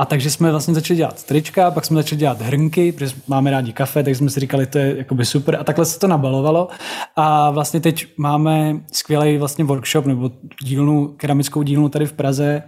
[0.00, 3.72] A takže jsme vlastně začali dělat trička, pak jsme začali dělat hrnky, protože máme rádi
[3.72, 5.56] kafe, tak jsme si říkali, to je jakoby super.
[5.60, 6.68] A takhle se to nabalovalo.
[7.16, 10.30] A vlastně teď máme skvělý vlastně workshop nebo
[10.62, 12.62] dílnu, keramickou dílnu tady v Praze,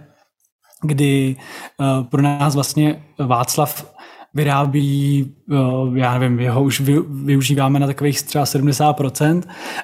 [0.81, 1.35] kdy
[1.79, 3.93] uh, pro nás vlastně Václav
[4.33, 9.41] vyrábí, uh, já nevím, jeho už vy, využíváme na takových třeba 70%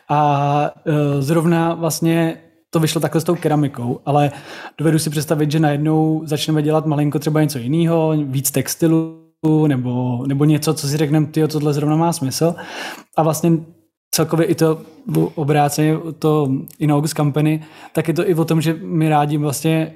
[0.09, 2.37] a uh, zrovna vlastně
[2.69, 4.31] to vyšlo takhle s tou keramikou, ale
[4.77, 9.27] dovedu si představit, že najednou začneme dělat malinko třeba něco jiného, víc textilu,
[9.67, 12.55] nebo, nebo něco, co si řekneme, ty tohle zrovna má smysl.
[13.17, 13.51] A vlastně
[14.11, 14.81] celkově i to
[15.35, 19.93] obráceně, to Inogus Company, tak je to i o tom, že my rádi vlastně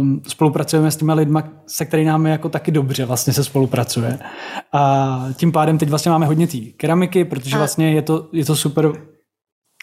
[0.00, 4.18] um, spolupracujeme s těma lidma, se kterými nám jako taky dobře vlastně se spolupracuje.
[4.72, 8.56] A tím pádem teď vlastně máme hodně té keramiky, protože vlastně je to, je to
[8.56, 8.92] super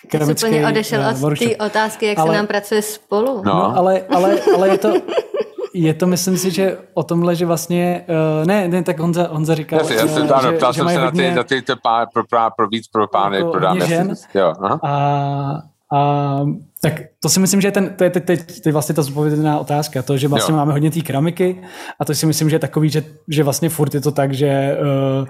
[0.07, 3.41] keramický Jsi úplně odešel uh, od té otázky, jak ale, se nám pracuje spolu.
[3.45, 4.93] No, no ale, ale, ale je to,
[5.73, 8.05] je to, myslím si, že o tomhle, že vlastně,
[8.39, 10.99] uh, ne, ne, tak Honza, Honza říkal, jasně, jasně, uh, že, ptal že jsem se
[10.99, 13.87] na ty, na ty, ty pár, pro, pro, pro víc pro pány, jako pro dámy.
[13.87, 14.79] Žen, jo, aha.
[14.83, 16.39] A, a
[16.89, 20.01] tak to si myslím, že ten, to je teď, teď, teď vlastně ta zodpovědná otázka,
[20.01, 20.57] to, že vlastně jo.
[20.57, 21.61] máme hodně té keramiky
[21.99, 24.77] a to si myslím, že je takový, že, že vlastně furt je to tak, že
[25.21, 25.27] uh,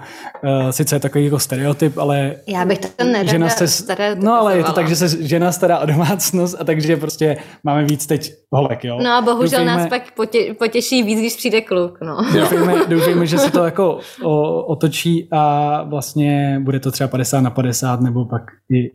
[0.50, 2.88] uh, sice je takový jako stereotyp, ale já bych to
[3.24, 6.96] žena se, No ale je to tak, že se žena stará o domácnost a takže
[6.96, 8.98] prostě máme víc teď holek, jo.
[9.02, 12.16] No a bohužel doufejme, nás pak potě, potěší víc, když přijde kluk, no.
[12.40, 17.50] Doufejme, doufejme že se to jako o, otočí a vlastně bude to třeba 50 na
[17.50, 18.42] 50 nebo pak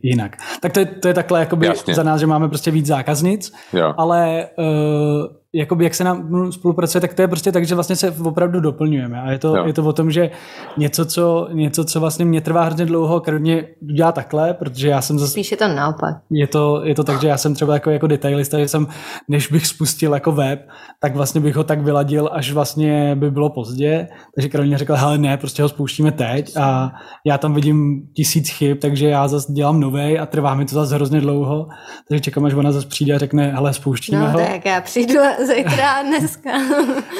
[0.03, 0.37] jinak.
[0.61, 1.95] Tak to je, to je takhle jakoby Jasně.
[1.95, 3.93] za nás, že máme prostě víc zákaznic, jo.
[3.97, 8.11] ale uh, jakoby jak se nám spolupracuje, tak to je prostě tak, že vlastně se
[8.11, 9.21] opravdu doplňujeme.
[9.21, 10.31] A je to, je to o tom, že
[10.77, 15.19] něco co, něco, co vlastně mě trvá hrozně dlouho, Karolně dělá takhle, protože já jsem
[15.19, 15.31] zase...
[15.31, 16.15] Spíš je to naopak.
[16.29, 18.87] Je to, je to tak, že já jsem třeba jako, jako detailista, že jsem,
[19.27, 20.67] než bych spustil jako web,
[20.99, 24.07] tak vlastně bych ho tak vyladil, až vlastně by bylo pozdě.
[24.35, 26.91] Takže Karolina řekla, hele ne, prostě ho spouštíme teď a
[27.25, 30.95] já tam vidím tisíc chyb, takže já zase dělám novej a trvá mi to zase
[30.95, 31.67] hrozně dlouho.
[32.07, 34.39] Takže čekám, až ona zase přijde a řekne, hele, spouštíme no, ho.
[34.39, 36.49] tak já přijdu zítra dneska.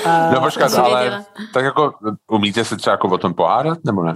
[0.06, 1.94] A no počkat, ale tak jako
[2.32, 4.16] umíte se třeba jako o tom pohádat, nebo ne?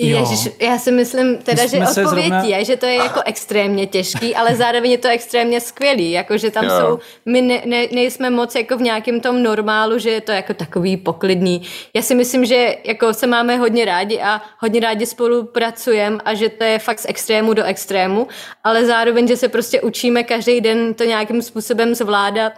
[0.00, 2.42] Ježiš, já si myslím teda, že odpověď zrovna...
[2.42, 6.50] je, že to je jako extrémně těžký, ale zároveň je to extrémně skvělý, jako že
[6.50, 6.70] tam jo.
[6.70, 10.54] jsou, my ne, ne, nejsme moc jako v nějakém tom normálu, že je to jako
[10.54, 11.62] takový poklidný.
[11.94, 16.48] Já si myslím, že jako se máme hodně rádi a hodně rádi spolupracujeme a že
[16.48, 18.28] to je fakt z extrému do extrému,
[18.64, 22.52] ale zároveň, že se prostě učíme každý den to nějakým způsobem zvládat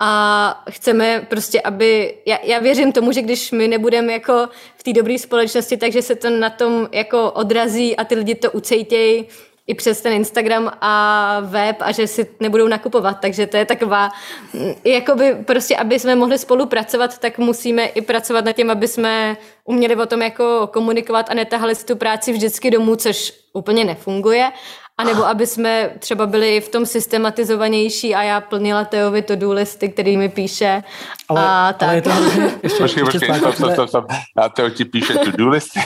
[0.00, 4.92] a chceme prostě, aby, já, já věřím tomu, že když my nebudeme jako v té
[4.92, 9.26] dobré společnosti, takže se to na tom jako odrazí a ty lidi to ucejtějí
[9.66, 14.10] i přes ten Instagram a web a že si nebudou nakupovat, takže to je taková,
[14.54, 19.36] mm, jakoby prostě, aby jsme mohli spolupracovat, tak musíme i pracovat na tím, aby jsme
[19.64, 24.52] uměli o tom jako komunikovat a netahali si tu práci vždycky domů, což úplně nefunguje
[24.98, 29.88] a nebo aby jsme třeba byli v tom systematizovanější a já plnila Teovi to-do listy,
[29.88, 30.82] který mi píše.
[31.28, 31.88] Ale, a tak.
[31.88, 32.10] ale je to
[32.62, 34.04] ještě, Počkej, ještě počkej, stop, stop, stop, stop.
[34.36, 35.80] A Teo ti píše to-do listy.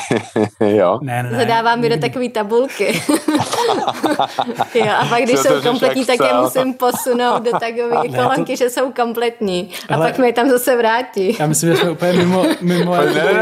[0.61, 0.99] jo.
[1.03, 1.39] Ne, ne, ne.
[1.39, 3.03] Zadávám mi do takové tabulky.
[4.75, 8.19] jo, a pak, když Co to jsou kompletní, tak je musím posunout do takové Ne,
[8.19, 9.71] kolonky, že jsou kompletní.
[9.89, 11.37] A Ale- pak mi je tam zase vrátí.
[11.41, 13.33] Já myslím, že jsme úplně mimo, mimo Ne, ne, ne,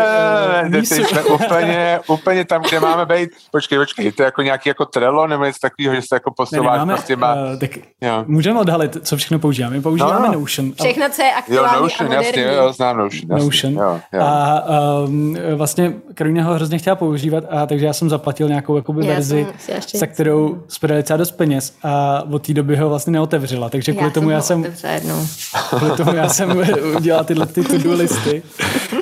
[0.63, 0.95] ne, ne, mísu.
[0.95, 3.31] teď jsme úplně, úplně tam, kde máme být.
[3.51, 6.35] Počkej, počkej, to je jako nějaký jako Trello nebo něco takového, že se jako Ne,
[6.37, 7.35] posouváš nemáme, prostě má...
[7.35, 8.25] uh, tak Jo.
[8.27, 9.77] můžeme odhalit, co všechno používáme.
[9.77, 10.41] My používáme No, no.
[10.41, 10.73] Notion.
[10.83, 12.57] Všechno, co je Jo, aktuální Notion, a jasně, moderní.
[12.57, 13.23] jo, znám Notion.
[13.31, 13.73] Jasně, Notion.
[13.75, 14.21] Jo, jo.
[14.23, 14.63] A
[15.07, 19.15] um, vlastně Karolina ho hrozně chtěla používat, a takže já jsem zaplatil nějakou jakoby, Já
[19.15, 19.47] verzi,
[19.95, 23.69] nic kterou jsme dali docela dost peněz a od té doby ho vlastně neotevřela.
[23.69, 24.65] Takže kvůli tomu já jsem,
[25.79, 26.63] kvůli tomu já jsem
[26.97, 28.43] udělal tyhle ty to-do listy.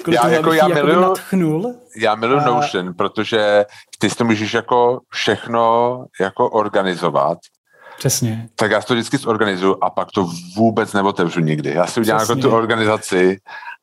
[0.02, 1.74] Kvůli Já tomu, jako- já miluju- natchnul.
[1.96, 3.64] Já miluji A- Notion, protože
[3.98, 7.38] ty si to můžeš jako všechno jako organizovat,
[7.98, 8.48] Přesně.
[8.56, 11.70] tak já si to vždycky zorganizuju a pak to vůbec neotevřu nikdy.
[11.70, 13.36] Já si udělám jako tu organizaci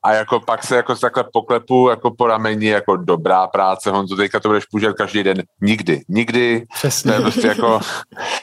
[0.06, 4.40] a jako pak se jako takhle poklepu jako po rameni, jako dobrá práce, Honzo, teďka
[4.40, 5.44] to budeš používat každý den.
[5.62, 6.64] Nikdy, nikdy.
[6.76, 7.12] Přesně.
[7.12, 7.80] To je prostě jako,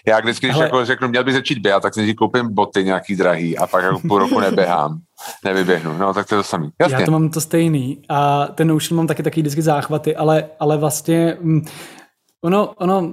[0.06, 3.16] já vždycky, když Ale- jako řeknu, měl bych začít běhat, tak si koupím boty nějaký
[3.16, 4.98] drahý a pak jako půl roku neběhám,
[5.44, 5.98] nevyběhnu.
[5.98, 6.70] No, tak to je to samý.
[6.80, 6.96] Jasně.
[6.96, 10.76] Já to mám to stejný a ten Notion mám taky taky vždycky záchvaty, ale, ale
[10.76, 11.62] vlastně mm,
[12.44, 13.12] ono, ono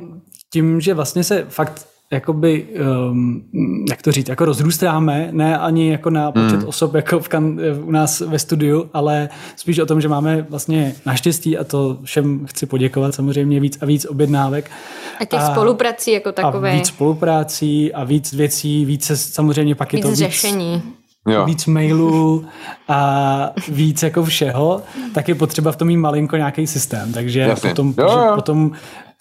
[0.54, 2.68] tím, že vlastně se fakt jakoby,
[3.12, 3.42] um,
[3.90, 6.68] jak to říct, jako rozrůstáme, ne ani jako na počet Hmm.
[6.68, 10.96] osob jako v kan, u nás ve studiu, ale spíš o tom, že máme vlastně
[11.06, 14.72] naštěstí a to všem chci poděkovat samozřejmě víc a víc objednávek.
[15.20, 16.72] A těch A- spoluprací jako takové.
[16.72, 20.84] A víc spoluprácí a víc věcí, více samozřejmě pak je víc to víc, řešení.
[21.28, 21.46] Jo.
[21.46, 22.46] víc mailů
[22.88, 24.82] a víc jako všeho,
[25.14, 27.14] tak je potřeba v tom mít malinko nějaký systém.
[27.14, 27.70] Takže Jasně.
[27.70, 28.32] potom, Jo, jo.
[28.36, 28.72] potom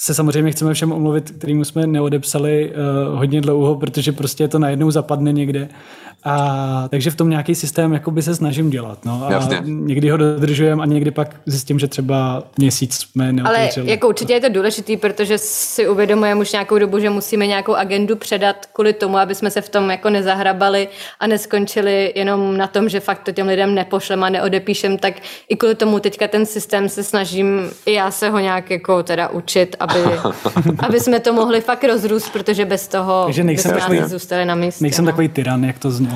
[0.00, 2.72] se samozřejmě chceme všem omluvit, kterým jsme neodepsali
[3.10, 5.68] uh, hodně dlouho, protože prostě to najednou zapadne někde.
[6.26, 8.98] A, takže v tom nějaký systém jakoby se snažím dělat.
[9.04, 9.26] No.
[9.26, 9.62] A Jasně.
[9.64, 13.90] někdy ho dodržujeme a někdy pak zjistím, že třeba měsíc jsme Ale neotevřeli.
[13.90, 18.16] jako určitě je to důležitý, protože si uvědomujeme už nějakou dobu, že musíme nějakou agendu
[18.16, 20.88] předat kvůli tomu, aby jsme se v tom jako nezahrabali
[21.20, 25.14] a neskončili jenom na tom, že fakt to těm lidem nepošlem a neodepíšem, tak
[25.48, 29.28] i kvůli tomu teďka ten systém se snažím i já se ho nějak jako teda
[29.28, 29.98] učit, aby,
[30.78, 34.54] aby jsme to mohli fakt rozrůst, protože bez toho Takže nejsem bychom takový- zůstali na
[34.54, 34.84] místě.
[34.84, 35.10] Nejsem no.
[35.10, 36.15] takový tyran, jak to znělo.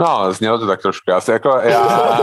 [0.00, 1.10] No, znělo to tak trošku.
[1.10, 2.20] Já, si jako, já,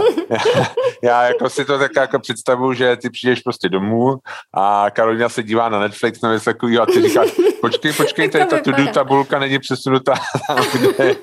[1.03, 4.15] já jako si to tak jako představuju, že ty přijdeš prostě domů
[4.53, 7.27] a Karolina se dívá na Netflix nebo něco takového a ty říkáš,
[7.61, 10.13] počkej, počkej, tady ta to tabulka není přesunutá
[10.47, 11.15] tam, kde je.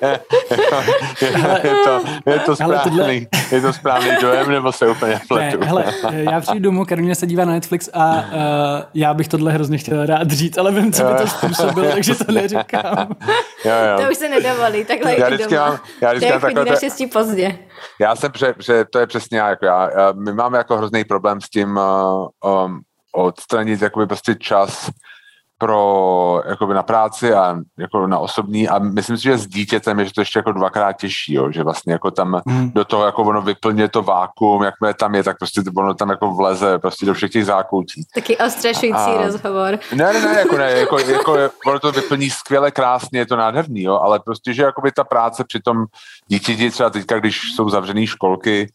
[1.21, 1.27] Je,
[1.63, 5.57] je, to, je to správný, je to správný dojem, nebo se úplně Ne, pletu?
[5.65, 8.21] hele, já přijdu domů, Karolina se dívá na Netflix a uh,
[8.93, 12.31] já bych tohle hrozně chtěl rád říct, ale vím, co by to způsobilo, takže to
[12.31, 13.07] neříkám.
[13.65, 14.03] jo, jo.
[14.05, 15.67] To už se nedovolí, takhle Já vždycky doma.
[15.69, 17.59] mám- já vždycky mám takové- naštěstí pozdě.
[17.99, 19.89] Já jsem, že, že to je přesně jako já.
[20.13, 22.27] My máme jako hrozný problém s tím uh,
[22.65, 22.81] um,
[23.15, 24.89] odstranit jakoby prostě čas
[25.57, 30.05] pro jakoby na práci a jako na osobní a myslím si, že s dítětem je
[30.05, 32.71] že to ještě jako dvakrát těžší, jo, že vlastně jako tam Hmm.
[32.71, 36.31] do toho jako ono vyplně to vákuum, jakmile tam je, tak prostě ono tam jako
[36.33, 38.03] vleze prostě do všech těch zákoutí.
[38.15, 39.79] Taky ostrašující A- rozhovor.
[39.95, 43.83] Ne, ne, ne, jako ne, jako, jako ono to vyplní skvěle, krásně, je to nádherný,
[43.83, 45.85] jo, ale prostě, že jakoby ta práce při tom
[46.27, 48.67] dítěti třeba teďka, když jsou zavřený školky,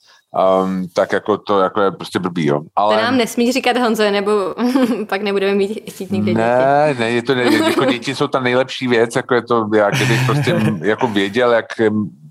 [0.65, 2.61] um, tak jako to jako je prostě blbý, jo.
[2.77, 2.97] Ale...
[2.97, 4.31] To nám nesmí říkat Honzo, nebo
[5.09, 6.39] pak nebudeme mít chtít nikdy děti.
[6.39, 9.91] Ne, ne, je to, ne, jako děti jsou ta nejlepší věc, jako je to, já
[9.91, 11.67] kdybych prostě jako věděl, jak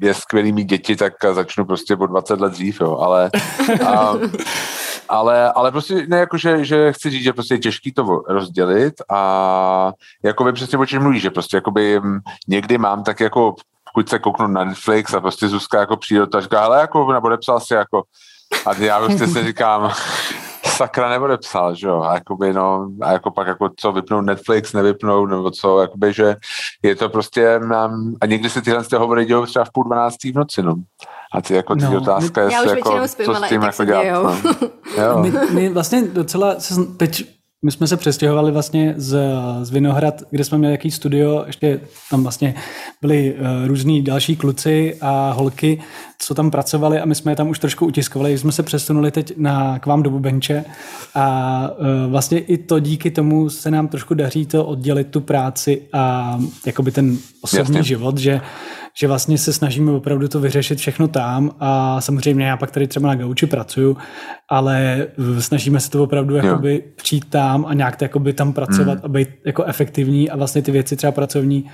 [0.01, 3.29] je skvělý mít děti, tak začnu prostě o 20 let dřív, jo, ale,
[3.87, 4.13] a,
[5.09, 8.93] ale, ale prostě ne, jako, že, že chci říct, že prostě je těžký to rozdělit
[9.11, 9.91] a
[10.23, 13.55] jako by přesně o čem mluvíš, že prostě jakoby mm, někdy mám tak jako
[13.93, 17.59] pokud se kouknu na Netflix a prostě Zuzka jako přijde a říká, hele, jako nepodepsal
[17.59, 18.03] si jako
[18.65, 19.91] a já prostě si říkám,
[20.63, 25.29] sakra nepodepsal, že jo, a jakoby no, a jako pak jako co vypnout Netflix, nevypnout,
[25.29, 26.35] nebo co, jakoby, že
[26.83, 29.83] je to prostě, um, a někdy se tyhle z těch hovory dějou třeba v půl
[29.83, 30.75] dvanáctý v noci, no.
[31.33, 33.51] A ty jako ty No, otázka Já je, už jako, většinou spím, co ale s
[33.51, 34.23] i tím tak jako se dělat.
[34.23, 34.39] No.
[35.03, 35.19] Jo.
[35.21, 39.19] My, my vlastně docela se, teď my jsme se přestěhovali vlastně z,
[39.61, 42.55] z Vinohrad, kde jsme měli jaký studio, ještě tam vlastně
[43.01, 45.81] byli uh, různí další kluci a holky,
[46.19, 49.33] co tam pracovali a my jsme je tam už trošku utiskovali, jsme se přesunuli teď
[49.37, 50.65] na, k vám do Bubenče
[51.15, 55.81] a uh, vlastně i to díky tomu se nám trošku daří to oddělit tu práci
[55.93, 57.83] a jakoby ten osobní Jasně.
[57.83, 58.41] život, že
[58.99, 63.07] že vlastně se snažíme opravdu to vyřešit všechno tam a samozřejmě já pak tady třeba
[63.07, 63.97] na gauči pracuju,
[64.49, 65.07] ale
[65.39, 69.01] snažíme se to opravdu jakoby přijít tam a nějak to jakoby tam pracovat mm.
[69.03, 71.65] a být jako efektivní a vlastně ty věci třeba pracovní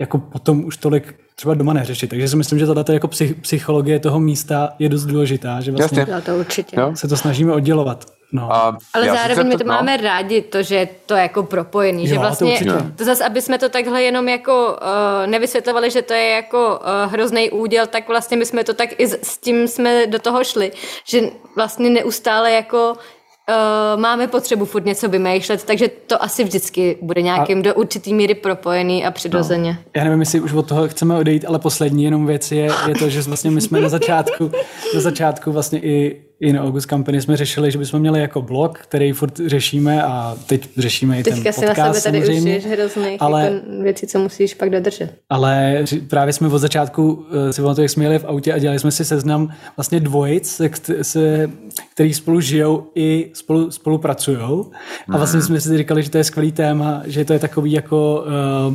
[0.00, 2.10] jako potom už tolik třeba doma neřešit.
[2.10, 3.08] Takže si myslím, že tato jako
[3.40, 6.20] psychologie toho místa je dost důležitá, že vlastně Jasně.
[6.20, 6.76] to určitě.
[6.94, 8.04] se to snažíme oddělovat.
[8.34, 8.52] No.
[8.52, 9.74] A Ale zároveň my to no.
[9.74, 13.42] máme rádi, to, že je to jako propojený, jo, že vlastně to, to zase, aby
[13.42, 18.08] jsme to takhle jenom jako uh, nevysvětlovali, že to je jako uh, hrozný úděl, tak
[18.08, 20.72] vlastně my jsme to tak i s, s tím jsme do toho šli,
[21.04, 21.20] že
[21.56, 22.94] vlastně neustále jako
[23.48, 27.62] Uh, máme potřebu furt něco vymýšlet, takže to asi vždycky bude nějakým a...
[27.62, 29.72] do určitý míry propojený a přirozeně.
[29.72, 29.90] No.
[29.96, 33.08] Já nevím, jestli už od toho chceme odejít, ale poslední jenom věc je, je to,
[33.08, 34.50] že vlastně my jsme na začátku,
[34.94, 38.78] na začátku vlastně i i na August Company jsme řešili, že bychom měli jako blog,
[38.78, 42.58] který furt řešíme a teď řešíme i Teďka ten podcast si na sebe tady samozřejmě.
[42.58, 45.14] už hrozných ale, jako věcí, co musíš pak dodržet.
[45.30, 48.78] Ale právě jsme od začátku eh, si to, jak jsme jeli v autě a dělali
[48.78, 50.60] jsme si seznam vlastně dvojic,
[51.02, 51.50] se,
[51.94, 54.64] který spolu žijou i spolu, spolupracují.
[55.08, 55.46] A vlastně mhm.
[55.46, 58.24] jsme si říkali, že to je skvělý téma, že to je takový jako
[58.68, 58.74] uh,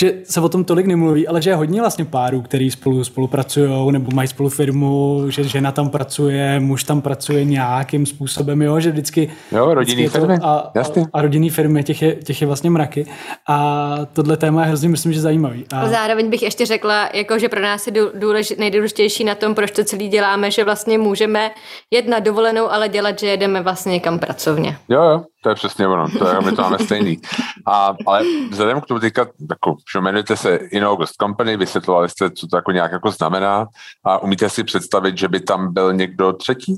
[0.00, 3.92] že se o tom tolik nemluví, ale že je hodně vlastně párů, který spolu spolupracují
[3.92, 8.90] nebo mají spolu firmu, že žena tam pracuje, muž tam pracuje nějakým způsobem, jo, že
[8.90, 9.30] vždycky...
[9.52, 13.06] Jo, rodinný vždycky firmy, a, a, a rodinný firmy, těch je, těch je vlastně mraky.
[13.48, 15.64] A tohle téma je hrozně, myslím, že zajímavý.
[15.72, 15.88] A...
[15.88, 19.84] Zároveň bych ještě řekla, jako, že pro nás je důlež, nejdůležitější na tom, proč to
[19.84, 21.50] celý děláme, že vlastně můžeme
[21.90, 24.76] jet na dovolenou, ale dělat, že jedeme vlastně někam pracovně.
[24.88, 27.18] Jo, jo, to je přesně ono, to je, my to máme stejný.
[27.66, 32.30] A, ale vzhledem k tomu teďka, jako, že jmenujete se In August Company, vysvětlovali jste,
[32.30, 33.66] co to jako nějak jako znamená
[34.04, 36.76] a umíte si představit, že by tam byl někdo třetí?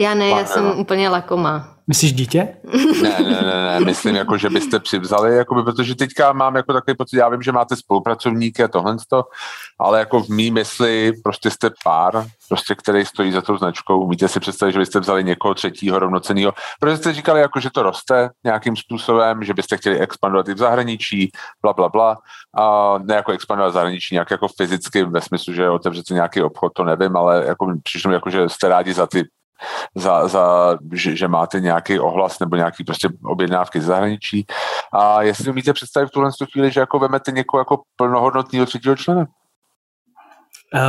[0.00, 1.74] Já ne, já jsem úplně lakomá.
[1.86, 2.48] Myslíš dítě?
[3.02, 6.96] Ne, ne, ne, ne, myslím, jako, že byste přivzali, jakoby, protože teďka mám jako takový
[6.96, 8.96] pocit, já vím, že máte spolupracovníky a tohle,
[9.78, 14.00] ale jako v mý mysli prostě jste pár, prostě, který stojí za tou značkou.
[14.00, 17.82] Umíte si představit, že byste vzali někoho třetího rovnoceného, protože jste říkali, jako, že to
[17.82, 21.30] roste nějakým způsobem, že byste chtěli expandovat i v zahraničí,
[21.62, 22.16] bla, bla, bla.
[22.56, 26.72] A ne jako expandovat v zahraničí nějak jako fyzicky, ve smyslu, že otevřete nějaký obchod,
[26.72, 29.24] to nevím, ale jako přišlo jako, že jste rádi za ty
[29.94, 34.46] za, za že, že máte nějaký ohlas nebo nějaký prostě objednávky z zahraničí.
[34.92, 39.26] A jestli umíte představit v tuhle chvíli, že jako vemete někoho jako plnohodnotného třetího člena?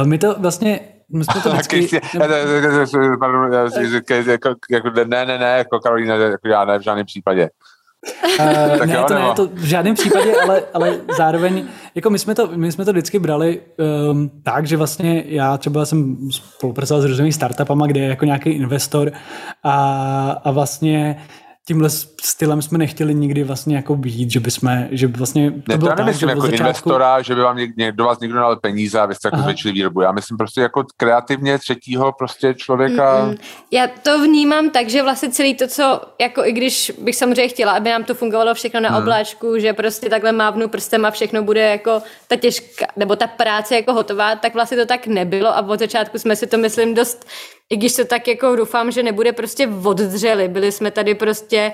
[0.06, 0.80] My to vlastně
[1.14, 2.02] my jsme to vždycky...
[5.08, 7.50] Ne, ne, ne, jako Karolína, jako já ne, v žádném případě.
[8.40, 8.46] Uh,
[8.80, 12.36] tak ne, jo, to ne, to v žádném případě, ale, ale zároveň, jako my jsme
[12.36, 13.62] to, my jsme to vždycky brali
[14.12, 18.50] um, tak, že vlastně já třeba jsem spolupracoval s různými startupama, kde je jako nějaký
[18.50, 19.12] investor
[19.64, 21.18] a, a vlastně
[21.68, 21.90] tímhle
[22.24, 25.78] stylem jsme nechtěli nikdy vlastně jako být, že by jsme, že by vlastně to ne,
[25.78, 26.64] bylo to nemyslím tak, jako začátku...
[26.64, 30.02] investora, že by vám někdo, vás někdo dal peníze a vy jste jako zvětšili výrobu.
[30.02, 33.26] Já myslím prostě jako kreativně třetího prostě člověka.
[33.26, 33.38] Mm-mm.
[33.72, 37.72] Já to vnímám tak, že vlastně celý to, co jako i když bych samozřejmě chtěla,
[37.72, 38.98] aby nám to fungovalo všechno na hmm.
[38.98, 43.76] obláčku, že prostě takhle mávnu prstem a všechno bude jako ta těžká, nebo ta práce
[43.76, 47.26] jako hotová, tak vlastně to tak nebylo a od začátku jsme si to myslím dost
[47.72, 50.48] i když se tak jako doufám, že nebude prostě oddřeli.
[50.48, 51.74] Byli jsme tady prostě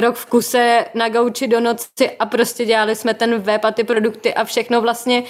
[0.00, 3.84] rok v kuse na gauči do noci a prostě dělali jsme ten web a ty
[3.84, 5.22] produkty a všechno vlastně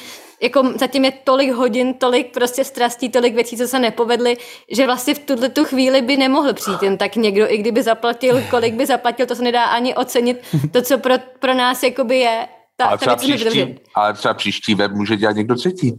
[0.42, 4.36] jako zatím je tolik hodin, tolik prostě strastí, tolik věcí, co se nepovedly,
[4.72, 8.42] že vlastně v tuhle tu chvíli by nemohl přijít jen tak někdo, i kdyby zaplatil,
[8.50, 10.40] kolik by zaplatil, to se nedá ani ocenit.
[10.72, 14.74] To, co pro, pro nás jakoby je, ta, ale, třeba ta příští, ale třeba příští
[14.74, 15.92] web může dělat někdo třetí.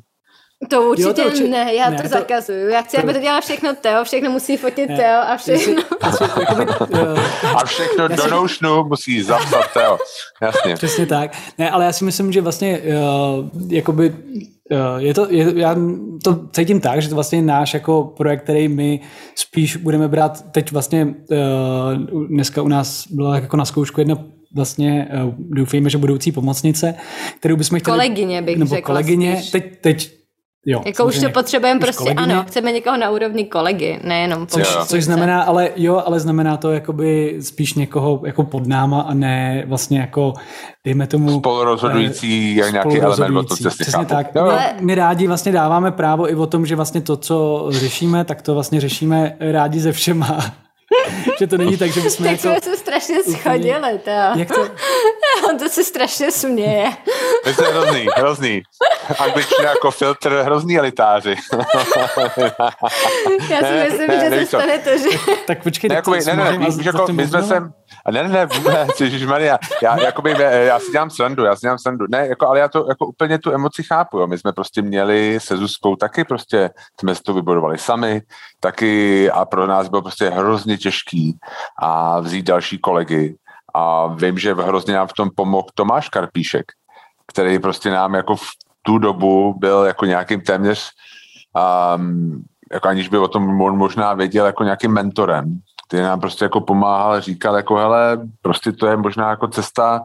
[0.67, 2.67] To určitě, jo, to určitě ne, já ne, to, to zakazuju.
[2.67, 3.03] Já chci, to...
[3.03, 4.97] aby to dělala všechno Teo, všechno musí fotit ne.
[4.97, 5.83] Teo a všechno.
[7.55, 9.97] a všechno do noušnu musí zapsat Teo.
[10.41, 10.73] Jasně.
[10.75, 11.37] Přesně tak.
[11.57, 15.75] Ne, ale já si myslím, že vlastně uh, jakoby uh, je to, je, já
[16.23, 18.99] to cítím tak, že to vlastně je náš jako projekt, který my
[19.35, 24.15] spíš budeme brát teď vlastně uh, dneska u nás byla jako na zkoušku jedna
[24.55, 26.95] vlastně uh, doufejme, že budoucí pomocnice,
[27.39, 27.97] kterou bychom chtěli...
[27.97, 29.51] Kolegyně bych nebo řekla kolegyně, spíš.
[29.51, 30.18] teď, teď
[30.65, 32.33] Jo, jako už to potřebujeme prostě, kolegyně.
[32.33, 36.71] ano, chceme někoho na úrovni kolegy, nejenom což, což znamená, ale jo, ale znamená to
[36.71, 40.33] jakoby spíš někoho jako pod náma a ne vlastně jako,
[40.85, 41.39] dejme tomu...
[41.39, 44.27] Spolurozhodující eh, jak nějaký element to cestě Přesně tak.
[44.35, 44.45] Jo.
[44.45, 48.41] My, my rádi vlastně dáváme právo i o tom, že vlastně to, co řešíme, tak
[48.41, 50.39] to vlastně řešíme rádi ze všema
[51.39, 52.61] že to není tak, že bychom tak jako...
[52.61, 54.09] jsme se strašně schodili, to.
[54.09, 54.67] Jak to?
[55.49, 56.89] On to se strašně směje.
[57.55, 58.61] To je hrozný, hrozný.
[59.19, 61.35] Angličtina jako filtr, hrozný elitáři.
[63.49, 65.17] Já si Ne, myslím, ne, že se stane to, že...
[65.47, 67.71] Tak počkej, Ne, tak jakoby, ne, ne, víš, za jako, my jsme sem,
[68.05, 71.77] a ne, ne, ne, vůbec, Ježišmarja, já, jakoby, já si dělám srandu, já si dělám
[71.77, 74.27] srandu, ne, jako, ale já to jako úplně tu emoci chápu, jo.
[74.27, 78.21] my jsme prostě měli se Zuzkou taky prostě, jsme si to vybudovali sami,
[78.59, 81.37] taky a pro nás bylo prostě hrozně těžký
[81.81, 83.35] a vzít další kolegy.
[83.75, 86.65] A vím, že hrozně nám v tom pomohl Tomáš Karpíšek,
[87.27, 88.47] který prostě nám jako v
[88.81, 90.91] tu dobu byl jako nějakým téměř
[91.95, 96.45] um, jako aniž by o tom mo- možná věděl jako nějakým mentorem, který nám prostě
[96.45, 100.01] jako pomáhal, říkal jako hele, prostě to je možná jako cesta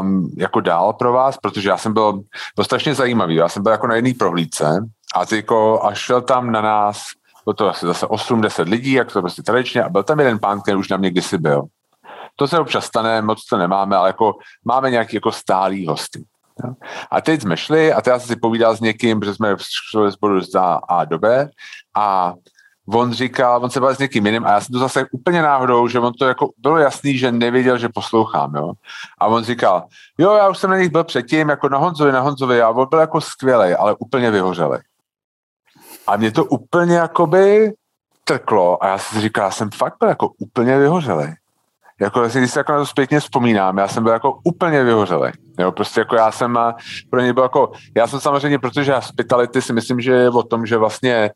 [0.00, 2.20] um, jako dál pro vás, protože já jsem byl,
[2.62, 4.86] strašně zajímavý, já jsem byl jako na jedné prohlídce
[5.16, 7.02] a jako a šel tam na nás,
[7.44, 10.60] bylo to asi zase 8-10 lidí, jak to prostě tradičně a byl tam jeden pán,
[10.60, 11.62] který už na mě kdysi byl.
[12.36, 14.34] To se občas stane, moc to nemáme, ale jako
[14.64, 16.24] máme nějaký jako stálý hosty.
[17.10, 19.56] A teď jsme šli a teď já jsem si povídal s někým, protože jsme
[19.90, 21.48] šli bodu z A a do B
[21.96, 22.34] a
[22.94, 25.88] on říkal, on se bavil s někým jiným a já jsem to zase úplně náhodou,
[25.88, 28.72] že on to jako bylo jasný, že nevěděl, že poslouchám, jo.
[29.20, 29.84] A on říkal,
[30.18, 32.88] jo, já už jsem na nich byl předtím, jako na Honzovi, na Honzovi a on
[32.90, 34.78] byl jako skvělý, ale úplně vyhořelý.
[36.06, 37.72] A mě to úplně jakoby
[38.24, 41.34] trklo a já si říkal, já jsem fakt byl jako úplně vyhořelý.
[42.00, 45.32] Jako, když si jako na to zpětně vzpomínám, já jsem byl jako úplně vyhořelý.
[45.58, 46.58] Jo, prostě jako já jsem
[47.10, 50.66] pro ně byl jako, já jsem samozřejmě, protože hospitality si myslím, že je o tom,
[50.66, 51.30] že vlastně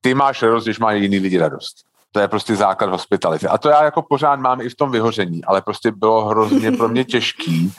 [0.00, 1.76] ty máš radost, když mají jiný lidi radost.
[2.12, 3.46] To je prostě základ hospitality.
[3.46, 6.88] A to já jako pořád mám i v tom vyhoření, ale prostě bylo hrozně pro
[6.88, 7.74] mě těžký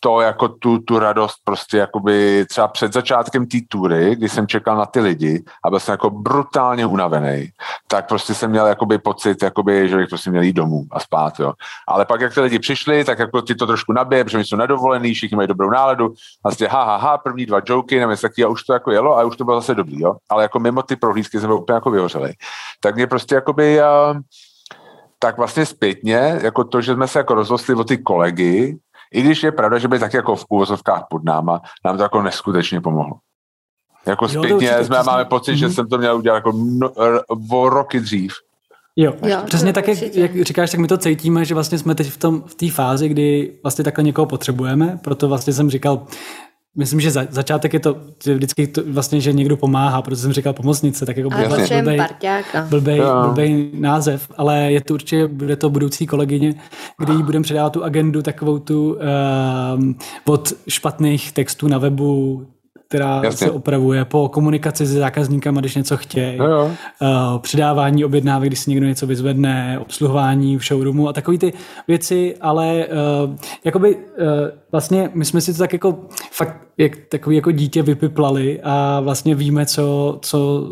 [0.00, 4.76] to jako tu, tu radost prostě jakoby třeba před začátkem té tury, kdy jsem čekal
[4.76, 7.48] na ty lidi a byl jsem jako brutálně unavený,
[7.88, 11.40] tak prostě jsem měl jakoby pocit, jakoby, že bych prostě měl jít domů a spát,
[11.40, 11.52] jo.
[11.88, 14.56] Ale pak, jak ty lidi přišli, tak jako ti to trošku nabije, protože oni jsou
[14.56, 18.48] nadovolený, všichni mají dobrou náladu, vlastně ha, ha, ha, první dva joky, nevím, taky, a
[18.48, 20.16] už to jako jelo a už to bylo zase dobrý, jo.
[20.28, 22.32] Ale jako mimo ty prohlídky jsem byl úplně jako vyhořelý.
[22.80, 24.20] Tak mě prostě jakoby, uh,
[25.18, 28.78] tak vlastně zpětně, jako to, že jsme se jako rozlostli o ty kolegy,
[29.14, 32.22] i když je pravda, že by tak jako v úvozovkách pod náma, nám to jako
[32.22, 33.16] neskutečně pomohlo.
[34.06, 35.74] Jako zpětně jsme máme pocit, že Mhm.
[35.74, 38.32] jsem to měl udělat jako no, r- o roky dřív.
[38.96, 41.94] Jo, Jo, přesně to tak, jak, jak říkáš, tak my to cítíme, že vlastně jsme
[41.94, 46.06] teď v tom v té fázi, kdy vlastně takhle někoho potřebujeme, proto vlastně jsem říkal,
[46.76, 50.32] myslím, že za, začátek je to že vždycky to, vlastně, že někdo pomáhá, proto jsem
[50.32, 52.66] říkal pomocnice, tak jako potřebujeme blbej, parťáka.
[52.70, 56.54] blbej, blbej název, ale je to určitě, bude to budoucí kolegyně,
[56.98, 58.98] kdy jí budeme předávat tu agendu takovou tu
[59.76, 62.46] um, od špatných textů na webu,
[62.90, 63.46] která Jasně.
[63.46, 66.70] se opravuje po komunikaci se zákazníkama, když něco chtějí, jo.
[67.00, 71.52] uh, předávání objednávek, když si někdo něco vyzvedne, obsluhování v showroomu a takové ty
[71.88, 72.86] věci, ale
[73.26, 74.02] uh, jakoby uh,
[74.72, 75.98] vlastně my jsme si to tak jako
[76.32, 80.68] fakt jak takový jako dítě vypiplali a vlastně víme, co, co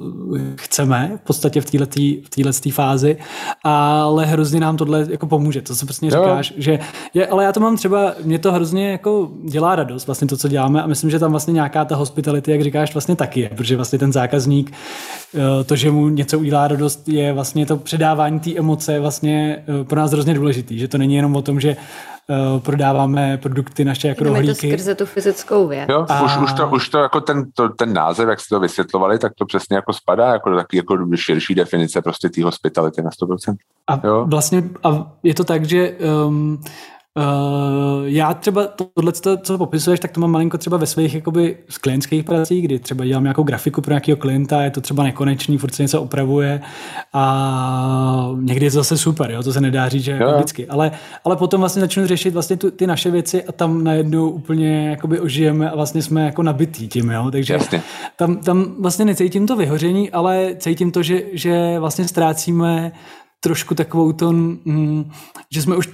[0.57, 3.17] chceme v podstatě v této v fázi,
[3.65, 6.23] ale hrozně nám tohle jako pomůže, to co přesně Jo.
[6.23, 6.79] říkáš, že
[7.15, 10.49] je, ale já to mám třeba, mě to hrozně jako dělá radost vlastně to, co
[10.49, 13.77] děláme a myslím, že tam vlastně nějaká ta hospitality, jak říkáš, vlastně taky je, protože
[13.77, 14.73] vlastně ten zákazník,
[15.35, 19.85] eh, to, že mu něco udělá radost, je vlastně to předávání té emoce vlastně eh,
[19.85, 21.77] pro nás hrozně důležitý, že to není jenom o tom, že
[22.31, 24.68] eh, prodáváme produkty naše jako Jdeme to rohlíky.
[24.70, 25.89] skrze tu fyzickou věc.
[25.91, 28.61] Jo, A- už, už, to, už to jako ten, to, ten název, jak jste to
[28.61, 33.03] vysvětlovali, tak to přesně jako spadá jako do taky jako širší definice prostě té hospitality
[33.03, 33.55] na 100%.
[33.87, 34.24] A Jo.
[34.29, 35.93] vlastně a je to tak, že
[36.26, 36.61] um,
[37.19, 39.12] Uh, já třeba tohle,
[39.43, 43.05] co popisuješ, tak to mám malinko třeba ve svých jakoby z klientských pracích, kdy třeba
[43.05, 46.61] dělám nějakou grafiku pro nějakého klienta, je to třeba nekonečný, furt se něco opravuje
[47.12, 50.91] a někdy je to zase super, jo, to se nedá říct, že jako vždycky, ale,
[51.25, 55.21] ale potom vlastně začnu řešit vlastně tu, ty naše věci a tam najednou úplně jakoby
[55.21, 57.83] ožijeme a vlastně jsme jako nabitý tím, jo, takže Jasně.
[58.16, 62.93] tam, tam vlastně necítím to vyhoření, ale cítím to, že, že vlastně ztrácíme
[63.41, 65.11] trošku takovou to, mm,
[65.51, 65.89] že jsme už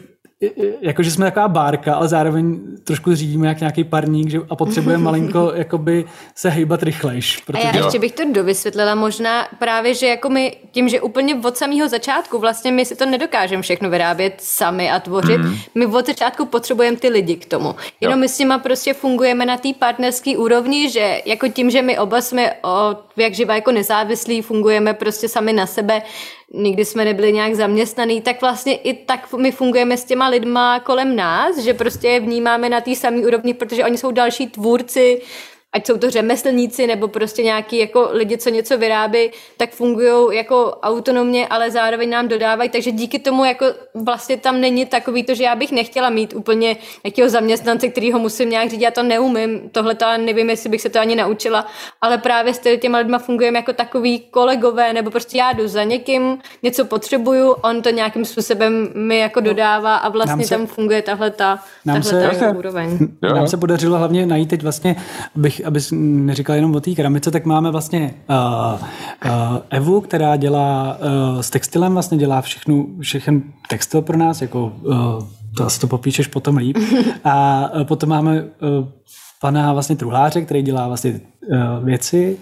[0.80, 5.05] jako, že jsme taková bárka, ale zároveň trošku řídíme jak nějaký parník že, a potřebujeme
[5.05, 7.38] malinko jakoby se hejbat rychlejš.
[7.38, 7.66] A Protože...
[7.74, 11.88] já ještě bych to dovysvětlila možná právě, že jako my tím, že úplně od samého
[11.88, 15.57] začátku vlastně my si to nedokážeme všechno vyrábět sami a tvořit, mm.
[15.74, 17.74] my od začátku potřebujeme ty lidi k tomu.
[18.01, 18.20] Jenom Jo.
[18.20, 22.20] my s nima prostě fungujeme na té partnerské úrovni, že jako tím, že my oba
[22.20, 26.03] jsme o, jak živa jako nezávislí, fungujeme prostě sami na sebe,
[26.53, 31.16] nikdy jsme nebyli nějak zaměstnaný, tak vlastně i tak my fungujeme s těma lidma kolem
[31.16, 35.22] nás, že prostě je vnímáme na té samé úrovni, protože oni jsou další tvůrci
[35.75, 40.79] ať jsou to řemeslníci nebo prostě nějaký jako lidi, co něco vyrábí, tak fungují jako
[40.83, 45.45] autonomně, ale zároveň nám dodávají, takže díky tomu jako vlastně tam není takový to, že
[45.45, 49.70] já bych nechtěla mít úplně nějakého zaměstnance, který ho musím nějak řídit, já to neumím,
[49.72, 51.66] tohle to nevím, jestli bych se to ani naučila,
[52.01, 56.39] ale právě s těma lidma fungujeme jako takový kolegové, nebo prostě já jdu za někým,
[56.62, 61.03] něco potřebuju, on to nějakým způsobem mi jako no, dodává a vlastně se, tam funguje
[61.03, 62.99] tahle ta, nám tahle se, ta úroveň.
[63.22, 64.97] Nám se podařilo hlavně najít teď vlastně,
[65.37, 68.81] abych abys neříkal jenom o té keramice, tak máme vlastně uh,
[69.25, 74.73] uh, Evu, která dělá uh, s textilem, vlastně dělá všechnu, všechen textil pro nás, jako
[74.83, 74.95] uh,
[75.57, 76.79] to asi to popíšeš potom líp.
[77.25, 78.49] A uh, potom máme uh,
[79.41, 82.39] pana vlastně truhláře, který dělá vlastně uh, věci,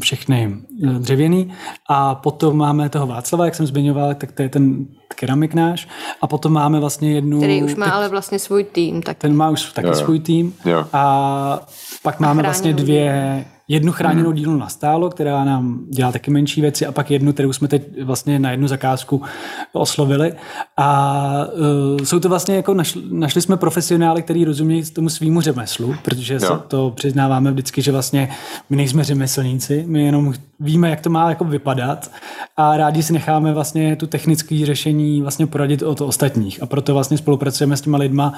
[0.00, 0.56] všechny
[0.98, 1.52] dřevěný.
[1.88, 5.88] A potom máme toho Václava, jak jsem zmiňoval, tak to je ten keramik náš.
[6.20, 7.38] A potom máme vlastně jednu...
[7.38, 9.02] Který už má tak, ale vlastně svůj tým.
[9.02, 9.18] Tak...
[9.18, 10.04] Ten má už taky jo, jo.
[10.04, 10.54] svůj tým.
[10.64, 10.86] Jo.
[10.92, 11.60] A
[12.02, 14.36] pak máme vlastně dvě, jednu chráněnou hmm.
[14.36, 18.02] dílnu na stálo, která nám dělá taky menší věci a pak jednu, kterou jsme teď
[18.02, 19.22] vlastně na jednu zakázku
[19.72, 20.34] oslovili.
[20.76, 21.46] A
[21.96, 26.40] uh, jsou to vlastně jako našli, našli jsme profesionály, který rozumějí tomu svýmu řemeslu, protože
[26.40, 28.28] se to přiznáváme vždycky, že vlastně
[28.70, 32.10] my nejsme řemeslníci, my jenom víme, jak to má jako vypadat
[32.56, 37.18] a rádi si necháme vlastně tu technické řešení vlastně poradit od ostatních a proto vlastně
[37.18, 38.34] spolupracujeme s těma lidma,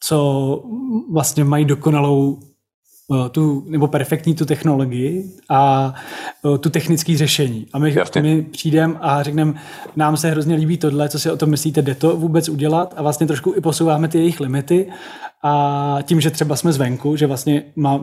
[0.00, 0.62] co
[1.12, 2.38] vlastně mají dokonalou
[3.30, 5.94] tu, nebo perfektní tu technologii a
[6.54, 7.66] eh, tu technické řešení.
[7.72, 9.54] A my, my přijdeme a řekneme,
[9.96, 12.94] nám se hrozně líbí tohle, co si o tom myslíte, jde to vůbec udělat?
[12.96, 14.86] A vlastně trošku i posouváme ty jejich limity
[15.46, 18.00] a tím, že třeba jsme zvenku, že vlastně má,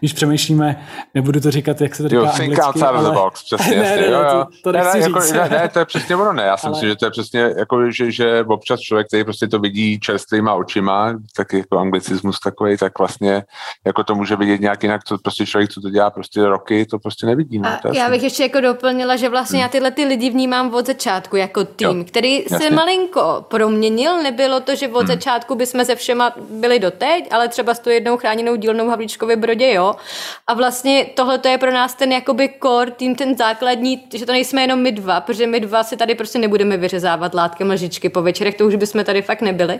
[0.00, 2.98] když přemýšlíme, nebudu to říkat, jak se to říká jo, think anglicky, outside ale...
[2.98, 4.28] of the box, přesně, ne, ne, jo, jo.
[4.30, 5.32] To, to ne, ne, jako, říct.
[5.32, 6.72] ne, ne, to je přesně ono, ne, já si ale...
[6.72, 10.54] myslím, že to je přesně, jako, že, že občas člověk, který prostě to vidí čerstvýma
[10.54, 13.44] očima, tak jako anglicismus takový, tak vlastně
[13.86, 16.98] jako to může vidět nějak jinak, co prostě člověk, co to dělá prostě roky, to
[16.98, 17.58] prostě nevidí.
[17.58, 19.62] No, a já bych ještě jako doplnila, že vlastně hmm.
[19.62, 22.58] já tyhle ty lidi vnímám od začátku jako tým, jo, který jasně.
[22.58, 25.06] se malinko proměnil, nebylo to, že od hmm.
[25.06, 29.36] začátku bychom se všema byli doteď, ale třeba s tou jednou chráněnou dílnou v Havlíčkově
[29.36, 29.94] Brodě, jo.
[30.46, 34.60] A vlastně tohle je pro nás ten jakoby core tým, ten základní, že to nejsme
[34.62, 38.54] jenom my dva, protože my dva si tady prostě nebudeme vyřezávat látkem lžičky po večerech,
[38.54, 39.78] to už bychom tady fakt nebyli.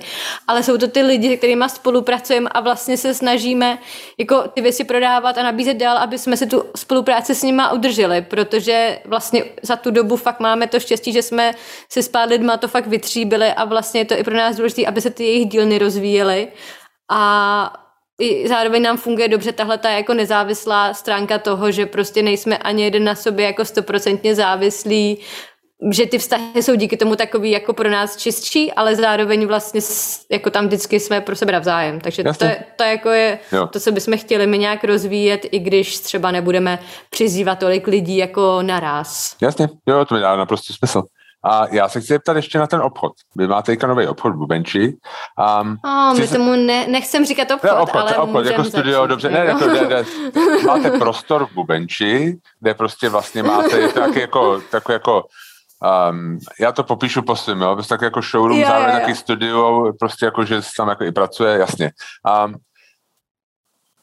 [0.48, 3.78] Ale jsou to ty lidi, se kterými spolupracujeme a vlastně se snažíme
[4.18, 8.22] jako ty věci prodávat a nabízet dál, aby jsme si tu spolupráci s nimi udrželi,
[8.22, 11.52] protože vlastně za tu dobu fakt máme to štěstí, že jsme
[11.88, 14.86] si s pár lidma to fakt vytříbili a vlastně je to i pro nás důležité,
[14.86, 16.48] aby se ty jejich dílny rozvíjely
[17.10, 17.72] a
[18.20, 22.82] i zároveň nám funguje dobře tahle ta jako nezávislá stránka toho, že prostě nejsme ani
[22.82, 25.18] jeden na sobě jako stoprocentně závislí,
[25.90, 29.80] že ty vztahy jsou díky tomu takový jako pro nás čistší, ale zároveň vlastně
[30.30, 32.00] jako tam vždycky jsme pro sebe navzájem.
[32.00, 33.66] Takže to, je, to jako je jo.
[33.66, 36.78] to, co bychom chtěli my nějak rozvíjet, i když třeba nebudeme
[37.10, 39.36] přizývat tolik lidí jako naraz.
[39.42, 41.02] Jasně, jo, to mi dá naprosto smysl.
[41.44, 43.12] A já se chci zeptat ještě na ten obchod.
[43.36, 44.96] Vy máte teďka nový obchod v Bubenči.
[45.60, 46.36] Um, oh, my se...
[46.36, 49.66] tomu ne, nechcem říkat obchod, ne, obchod ale obchod, jako studio, začít, dobře, ne, jako,
[49.66, 50.04] ne, ne,
[50.66, 55.22] máte prostor v Bubenči, kde prostě vlastně máte tak jako, tak jako
[56.10, 59.02] Um, já to popíšu po svým, jo, tak jako showroom, yeah, zároveň yeah.
[59.02, 61.90] taky studio, prostě jako, že tam jako i pracuje, jasně.
[62.44, 62.54] Um,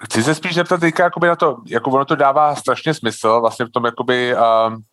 [0.04, 3.66] chci se spíš zeptat teďka jakoby na to, jako ono to dává strašně smysl, vlastně
[3.66, 4.84] v tom jakoby um,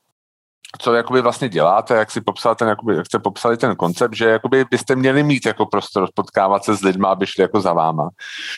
[0.79, 4.25] co jakoby vlastně děláte, jak si popsal ten, jakoby, jak jste popsali ten koncept, že
[4.25, 8.09] jakoby byste měli mít jako prostor potkávat se s lidmi, aby šli jako za váma.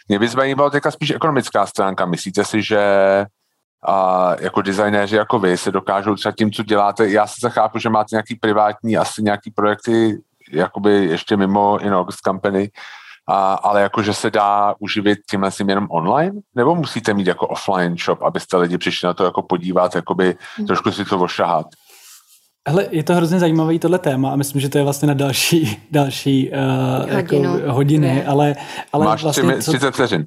[0.08, 2.06] Mě by zajímalo teďka spíš ekonomická stránka.
[2.06, 2.80] Myslíte si, že
[3.86, 7.88] a jako designéři jako vy se dokážou třeba tím, co děláte, já se zachápu, že
[7.88, 10.18] máte nějaký privátní, asi nějaký projekty,
[10.52, 12.70] jakoby ještě mimo in August Company,
[13.28, 16.40] a, ale jako, že se dá uživit tímhle tím jenom online?
[16.54, 20.66] Nebo musíte mít jako offline shop, abyste lidi přišli na to jako podívat, jakoby hmm.
[20.66, 21.66] trošku si to ošahat?
[22.68, 25.82] Hele, je to hrozně zajímavý tohle téma a myslím, že to je vlastně na další,
[25.90, 27.36] další uh, jako
[27.66, 28.56] hodiny, ale,
[28.92, 29.56] ale Máš vlastně...
[29.56, 30.26] 30 vteřin.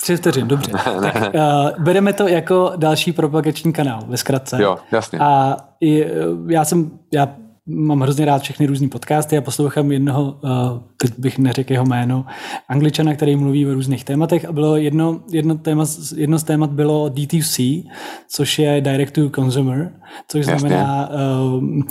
[0.00, 0.72] Tři vteřin, dobře.
[1.00, 4.62] tak, uh, bereme to jako další propagační kanál, ve zkratce.
[4.62, 5.18] Jo, jasně.
[5.18, 6.06] A i,
[6.48, 7.28] já jsem, já
[7.66, 10.50] mám hrozně rád všechny různé podcasty a poslouchám jednoho, uh,
[10.96, 12.24] teď bych neřekl jeho jméno,
[12.68, 15.84] angličana, který mluví o různých tématech a bylo jedno, jedno, téma,
[16.16, 17.84] jedno z témat bylo D2C,
[18.28, 19.92] což je Direct to Consumer,
[20.28, 20.68] což Jasně.
[20.68, 21.82] znamená, uh,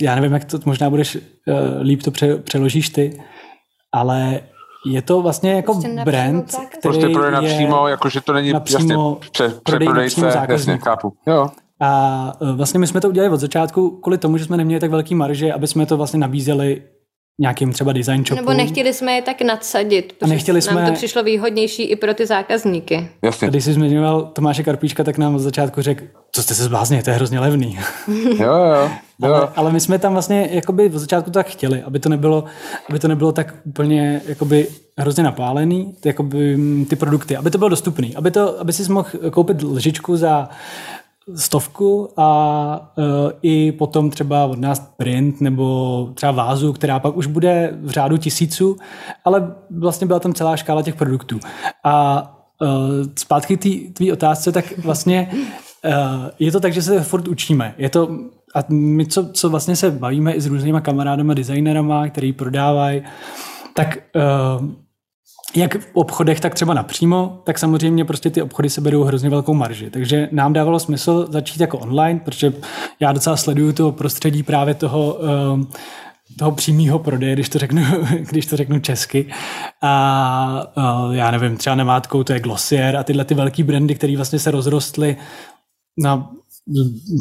[0.00, 1.22] já nevím, jak to možná budeš, uh,
[1.82, 3.20] líp to pře, přeložíš ty,
[3.92, 4.40] ale
[4.86, 9.30] je to vlastně jako prostě brand, který prostě prodej napřímo, jakože to není napřímo jasně,
[9.30, 11.12] pře, přeprodejce, jasně, chápu.
[11.26, 11.50] Jo.
[11.80, 14.90] A e, vlastně my jsme to udělali od začátku kvůli tomu, že jsme neměli tak
[14.90, 16.82] velký marže, aby jsme to vlastně nabízeli
[17.40, 18.40] nějakým třeba design shopu.
[18.40, 20.86] Nebo nechtěli jsme je tak nadsadit, a nechtěli nám jsme...
[20.86, 23.08] to přišlo výhodnější i pro ty zákazníky.
[23.22, 23.48] Jasně.
[23.48, 27.02] A když jsi zmiňoval Tomáše Karpíčka, tak nám od začátku řekl, co jste se zbláznili,
[27.02, 27.78] to je hrozně levný.
[28.08, 28.90] jo, jo.
[29.22, 29.34] jo.
[29.34, 32.44] Ale, ale, my jsme tam vlastně jakoby od začátku tak chtěli, aby to nebylo,
[32.90, 34.68] aby to nebylo tak úplně jakoby
[34.98, 36.58] hrozně napálený, ty, jakoby,
[36.88, 40.48] ty produkty, aby to bylo dostupné, aby, to, aby si mohl koupit lžičku za
[41.34, 43.04] stovku a uh,
[43.42, 48.16] i potom třeba od nás print nebo třeba vázu, která pak už bude v řádu
[48.16, 48.76] tisíců,
[49.24, 51.40] ale vlastně byla tam celá škála těch produktů.
[51.84, 52.22] A
[52.60, 52.68] uh,
[53.18, 55.92] zpátky k tvý otázce, tak vlastně uh,
[56.38, 57.74] je to tak, že se furt učíme.
[57.78, 58.08] Je to,
[58.54, 63.02] a my, co, co vlastně se bavíme i s různýma kamarádama, designerama, který prodávají,
[63.74, 64.66] tak uh,
[65.54, 69.54] jak v obchodech, tak třeba napřímo, tak samozřejmě prostě ty obchody se berou hrozně velkou
[69.54, 69.90] marži.
[69.90, 72.52] Takže nám dávalo smysl začít jako online, protože
[73.00, 75.66] já docela sleduju to prostředí právě toho, ehm,
[76.38, 77.82] toho přímého prodeje, když to řeknu,
[78.30, 79.26] když to řeknu česky.
[79.82, 80.72] A
[81.12, 84.50] já nevím, třeba nemátkou to je Glossier a tyhle ty velký brandy, které vlastně se
[84.50, 85.16] rozrostly
[85.98, 86.30] na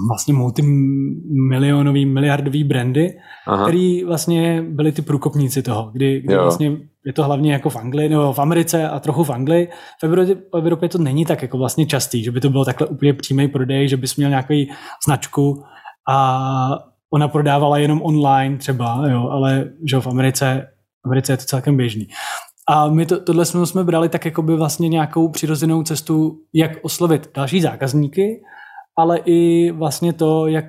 [0.08, 3.18] vlastně multimilionový, miliardový brandy,
[3.48, 3.64] Aha.
[3.64, 8.10] který vlastně byli ty průkopníci toho, kdy, kdy vlastně je to hlavně jako v Anglii
[8.10, 9.70] nebo v Americe a trochu v Anglii.
[10.02, 12.88] V Evropě, v Evropě to není tak jako vlastně častý, že by to bylo takhle
[12.88, 14.72] úplně přímý prodej, že bys měl nějaký
[15.06, 15.64] značku
[16.10, 16.80] a
[17.14, 20.68] ona prodávala jenom online třeba, jo, ale že v Americe,
[21.04, 22.08] v Americe je to celkem běžný.
[22.70, 26.72] A my to, tohle jsme, jsme brali tak jako by vlastně nějakou přirozenou cestu, jak
[26.82, 28.42] oslovit další zákazníky,
[28.98, 30.66] ale i vlastně to, jak...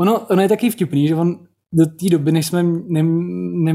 [0.00, 1.38] Ono, ono je taky vtipný, že on
[1.72, 3.74] do té doby, než jsme, ne, ne,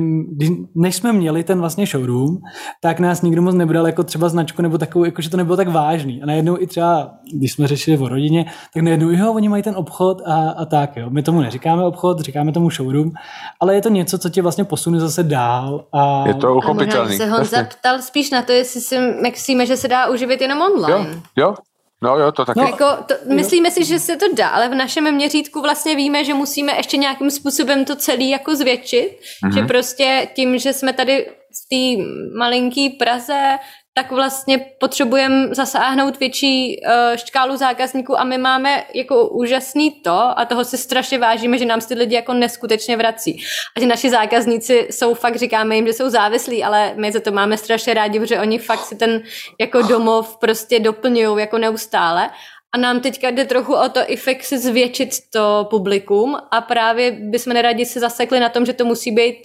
[0.76, 2.38] než jsme měli ten vlastně showroom,
[2.82, 5.68] tak nás nikdo moc nebral jako třeba značku nebo takovou, jako že to nebylo tak
[5.68, 6.24] vážný.
[6.24, 9.76] A najednou i třeba, když jsme řešili o rodině, tak najednou, jo, oni mají ten
[9.76, 11.10] obchod a, a tak, jo.
[11.10, 13.12] My tomu neříkáme obchod, říkáme tomu showroom,
[13.60, 15.86] ale je to něco, co tě vlastně posune zase dál.
[15.94, 16.24] A...
[16.28, 17.18] Je to uchopitelný.
[17.18, 21.10] se Honza ptal spíš na to, jestli si myslíme, že se dá uživit jenom online.
[21.10, 21.56] Jo, jo,
[22.04, 22.60] No jo, to taky.
[22.60, 26.24] No, jako, to, myslíme si, že se to dá, ale v našem měřítku vlastně víme,
[26.24, 29.54] že musíme ještě nějakým způsobem to celé jako zvětšit, mm-hmm.
[29.54, 32.04] že prostě tím, že jsme tady v té
[32.38, 33.58] malinký Praze,
[33.96, 40.46] tak vlastně potřebujeme zasáhnout větší uh, škálu zákazníků a my máme jako úžasný to a
[40.46, 43.44] toho si strašně vážíme, že nám ty lidi jako neskutečně vrací.
[43.78, 47.32] A že naši zákazníci jsou fakt, říkáme jim, že jsou závislí, ale my za to
[47.32, 49.22] máme strašně rádi, protože oni fakt si ten
[49.60, 52.30] jako domov prostě doplňují jako neustále.
[52.76, 57.12] A nám teďka jde trochu o to i fakt si zvětšit to publikum a právě
[57.12, 59.40] bychom neradi se zasekli na tom, že to musí být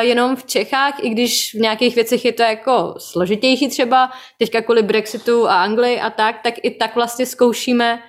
[0.00, 4.82] jenom v Čechách, i když v nějakých věcech je to jako složitější třeba, teďka kvůli
[4.82, 8.02] Brexitu a Anglii a tak, tak i tak vlastně zkoušíme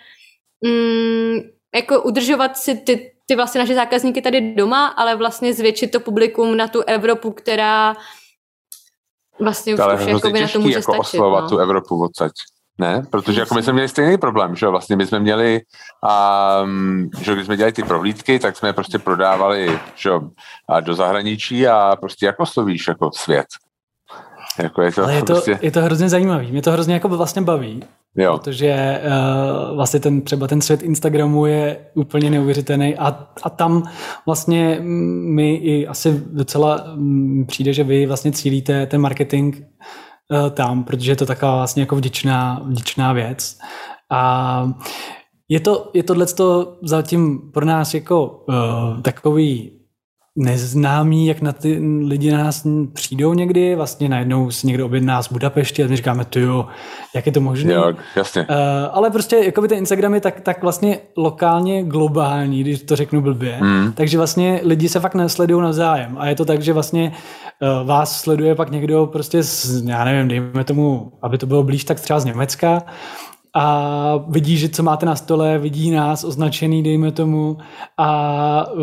[0.66, 1.40] mm,
[1.76, 6.58] jako udržovat si ty, ty vlastně naše zákazníky tady doma, ale vlastně zvětšit to publikum
[6.58, 7.96] na tu Evropu, která
[9.40, 11.00] vlastně už, ale už jako na to může jako stačit.
[11.00, 11.50] oslovovat no.
[11.50, 12.32] tu Evropu odsaď.
[12.80, 15.62] Ne, protože jako my jsme měli stejný problém, že vlastně my jsme měli,
[16.64, 20.10] um, že když jsme dělali ty prohlídky, tak jsme je prostě prodávali že,
[20.70, 23.46] a do zahraničí a prostě jako slovíš jako svět.
[24.60, 25.60] Jako je to, Ale je to, prostě...
[25.62, 27.84] je to hrozně zajímavý, mě to hrozně jako vlastně baví,
[28.16, 28.38] jo.
[28.38, 29.02] protože
[29.70, 33.84] uh, vlastně ten třeba ten svět Instagramu je úplně neuvěřitelný a, a tam
[34.26, 36.86] vlastně mi i asi docela
[37.48, 39.56] přijde, že vy vlastně cílíte ten marketing
[40.52, 43.58] tam, protože je to taková vlastně jako vděčná, vděčná věc.
[44.12, 44.74] A
[45.50, 46.26] je to, je tohle
[46.84, 49.72] zatím pro nás jako uh, takový
[50.36, 55.32] neznámý, jak na ty lidi na nás přijdou někdy, vlastně najednou si někdo objedná z
[55.32, 56.68] Budapešti a my říkáme, ty jo,
[57.16, 57.74] jak je to možné?
[57.74, 58.42] Jo, jasně.
[58.42, 58.48] Uh,
[58.92, 63.22] ale prostě jako by ten Instagram je tak, tak vlastně lokálně globální, když to řeknu
[63.22, 63.92] blbě, mm.
[63.94, 67.43] takže vlastně lidi se fakt nesledují navzájem a je to tak, že vlastně uh,
[67.84, 72.00] vás sleduje pak někdo prostě z, já nevím, dejme tomu, aby to bylo blíž, tak
[72.00, 72.84] třeba z Německa
[73.56, 77.58] a vidí, že co máte na stole, vidí nás označený, dejme tomu,
[77.98, 78.82] a uh,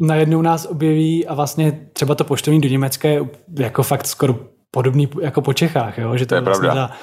[0.00, 4.36] najednou nás objeví a vlastně třeba to poštovní do Německa je jako fakt skoro
[4.70, 6.16] podobný jako po Čechách, jo?
[6.16, 6.86] že to, to je vlastně pravda.
[6.86, 6.94] Za,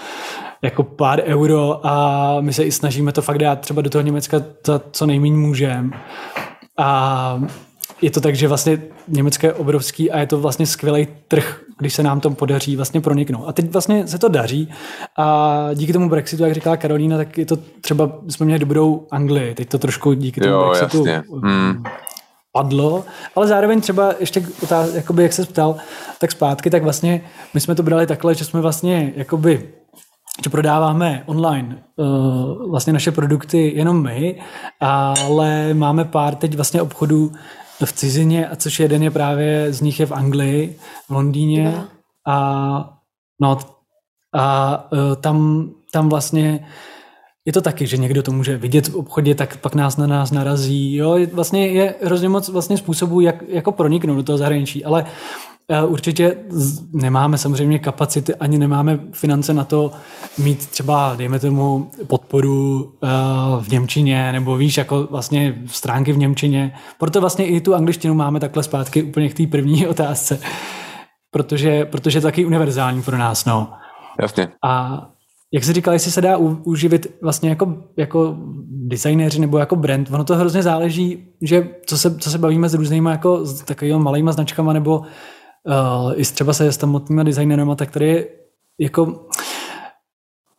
[0.64, 4.41] jako pár euro a my se i snažíme to fakt dát třeba do toho Německa
[4.68, 5.89] za co nejméně můžeme.
[6.78, 7.41] A
[8.02, 11.93] je to tak, že vlastně Německo je obrovský a je to vlastně skvělý trh, když
[11.93, 13.45] se nám to podaří vlastně proniknout.
[13.47, 14.70] A teď vlastně se to daří
[15.18, 19.56] a díky tomu Brexitu, jak říkala Karolína, tak je to třeba, jsme měli dobrou Anglii,
[19.56, 21.24] teď to trošku díky tomu jo, Brexitu jasně.
[21.43, 21.84] Hmm
[22.54, 24.43] padlo, ale zároveň třeba ještě,
[24.93, 25.76] jakoby, jak se ptal,
[26.20, 27.22] tak zpátky, tak vlastně
[27.54, 29.70] my jsme to brali takhle, že jsme vlastně jakoby
[30.43, 34.41] že prodáváme online uh, vlastně naše produkty jenom my,
[34.80, 37.32] ale máme pár teď vlastně obchodů
[37.86, 40.75] v cizině, a což jeden je právě z nich je v Anglii,
[41.07, 41.84] v Londýně.
[42.27, 42.97] A
[43.41, 43.59] no
[44.34, 46.67] a uh, tam, tam vlastně
[47.45, 50.32] je to taky, že někdo to může vidět v obchodě, tak pak nás na nás
[50.32, 50.95] narazí.
[50.95, 55.05] Jo, vlastně je hrozně moc vlastně způsobů, jak jako proniknout do toho zahraničí, ale
[55.86, 56.36] Určitě
[56.93, 59.91] nemáme samozřejmě kapacity, ani nemáme finance na to
[60.38, 63.07] mít třeba, dejme tomu, podporu eh,
[63.61, 66.74] v Němčině, nebo víš, jako vlastně stránky v Němčině.
[66.99, 70.39] Proto vlastně i tu angličtinu máme takhle zpátky úplně k té první otázce.
[71.32, 73.74] Protože, protože je taky univerzální pro nás, no.
[74.22, 74.47] Jasně.
[74.63, 75.01] A
[75.53, 78.36] jak jsi říkal, jestli se dá uživit vlastně jako, jako
[78.88, 82.74] designéři nebo jako brand, ono to hrozně záleží, že co se, co se bavíme s
[82.74, 85.01] různýma jako s takovými malýma značkama nebo
[85.68, 88.28] uh, i třeba se s samotnými designerama, tak tady
[88.80, 89.26] jako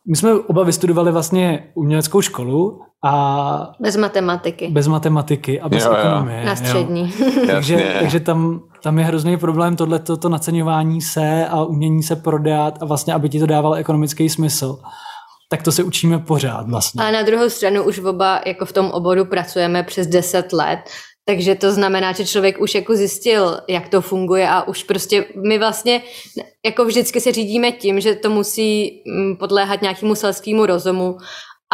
[0.09, 3.73] my jsme oba vystudovali vlastně uměleckou školu a...
[3.79, 4.67] Bez matematiky.
[4.67, 6.39] Bez matematiky a bez jo, ekonomie.
[6.39, 6.45] Jo.
[6.45, 7.13] Na střední.
[7.47, 12.77] takže takže tam, tam je hrozný problém tohle to naceňování se a umění se prodat
[12.81, 14.79] a vlastně, aby ti to dávalo ekonomický smysl.
[15.49, 17.03] Tak to se učíme pořád vlastně.
[17.03, 20.79] A na druhou stranu už oba jako v tom oboru pracujeme přes 10 let,
[21.25, 25.59] takže to znamená, že člověk už jako zjistil, jak to funguje a už prostě my
[25.59, 26.01] vlastně
[26.65, 31.17] jako vždycky se řídíme tím, že to musí mm, podléhat nějakému selskému rozumu.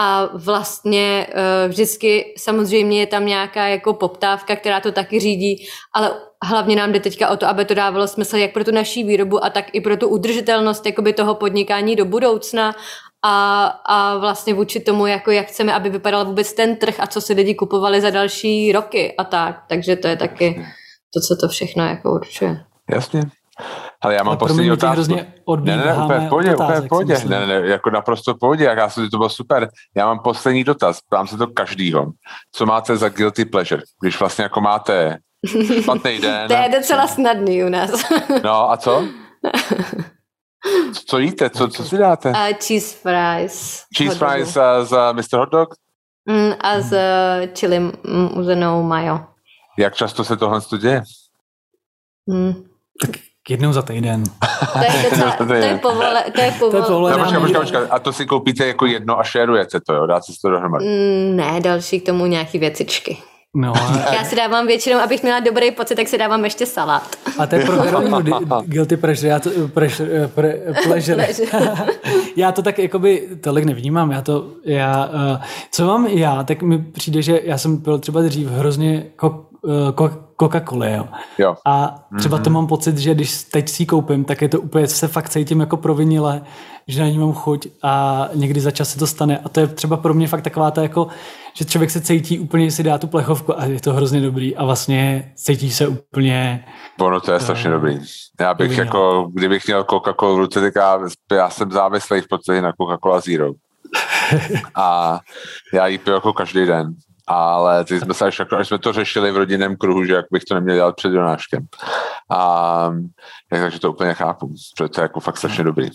[0.02, 6.12] A vlastně eh, vždycky samozřejmě je tam nějaká jako poptávka, která to taky řídí, ale
[6.44, 9.44] hlavně nám jde teďka o to, aby to dávalo smysl jak pro tu naší výrobu
[9.44, 12.76] a tak i pro tu udržitelnost jakoby toho podnikání do budoucna
[13.26, 17.22] a, a vlastně vůči tomu, jako jak chceme, aby vypadal vůbec ten trh a co
[17.22, 19.64] si lidi kupovali za další roky a tak.
[19.68, 20.66] Takže to je taky
[21.14, 22.66] to, co to všechno jako určuje.
[22.90, 23.22] Jasně.
[24.02, 25.16] Ale já mám poslední otázku.
[25.16, 27.18] Ne, ne, ne, úplně v pohodě, úplně v pohodě.
[27.26, 29.70] Ne, ne, jako naprosto v pohodě, jak já jsem to bylo super.
[29.96, 32.12] Já mám poslední dotaz, ptám se to každýho.
[32.52, 33.82] Co máte za guilty pleasure?
[34.02, 35.18] Když vlastně jako máte
[35.82, 36.48] špatný den.
[36.48, 37.92] to je docela snadný u nás.
[38.44, 39.04] no a co?
[41.06, 41.50] Co jíte?
[41.50, 42.30] Co, co si dáte?
[42.30, 42.36] Uh,
[42.68, 43.84] cheese fries.
[43.98, 45.38] Cheese fries uh, za Mr.
[45.38, 45.70] Hot Dog?
[46.26, 46.98] Mm, a z
[47.60, 47.92] chili
[48.36, 49.20] uzenou mayo.
[49.78, 51.02] Jak často se tohle děje?
[52.28, 52.54] Mm.
[53.02, 53.10] Tak
[53.50, 54.24] jednou za týden.
[54.74, 57.12] To je, docela, to je, povole, to je, povole,
[57.52, 57.72] to je.
[57.72, 57.94] No.
[57.94, 60.06] A to si koupíte jako jedno a šerujete to, jo?
[60.06, 60.86] Dáte si to dohromady?
[60.86, 63.18] Mm, ne, další k tomu nějaký věcičky.
[63.56, 64.14] No, a...
[64.14, 67.16] Já si dávám většinou, abych měla dobrý pocit, tak si dávám ještě salát.
[67.40, 71.28] A to je pro Karolinu guilty pressure, já to, pressure, eh, pre, pleasure.
[72.36, 76.78] já to tak jakoby tolik nevnímám, já to, já, uh, co mám já, tak mi
[76.78, 79.72] přijde, že já jsem byl třeba dřív hrozně ko, uh,
[80.42, 81.08] Coca-Cola, jo.
[81.38, 81.56] jo.
[81.66, 82.44] A třeba mm-hmm.
[82.44, 85.30] to mám pocit, že když teď si ji koupím, tak je to úplně, se fakt
[85.30, 86.42] cítím jako provinile,
[86.88, 89.38] že na ní mám chuť a někdy za čas se to stane.
[89.38, 91.08] A to je třeba pro mě fakt taková ta jako,
[91.54, 94.66] že člověk se cítí úplně, si dá tu plechovku a je to hrozně dobrý a
[94.66, 96.66] vlastně cítí se úplně...
[97.00, 98.00] Ono to je strašně uh, dobrý.
[98.40, 101.00] Já bych dobrý, jako, kdybych měl Coca-Cola v ruce, tak já,
[101.32, 103.52] já jsem závislý v podstatě na Coca-Cola Zero.
[104.76, 105.20] a
[105.74, 106.96] já ji piju jako každý den
[107.30, 110.44] ale ty jsme se až, až jsme to řešili v rodinném kruhu, že jak bych
[110.44, 111.68] to neměl dělat před Jonáškem.
[112.32, 112.92] A
[113.50, 115.90] takže to úplně chápu, protože to je jako fakt strašně dobrý.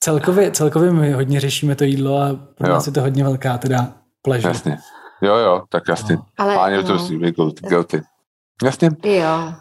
[0.00, 3.94] celkově, celkově my hodně řešíme to jídlo a pro nás je to hodně velká teda
[4.22, 4.50] pleasure.
[4.50, 4.78] Jasně.
[5.22, 6.16] Jo, jo, tak jasně.
[6.16, 6.24] No.
[6.38, 7.16] Ale, Páně to si
[7.68, 8.02] guilty.
[8.64, 8.90] Jasně.
[9.04, 9.52] Jo.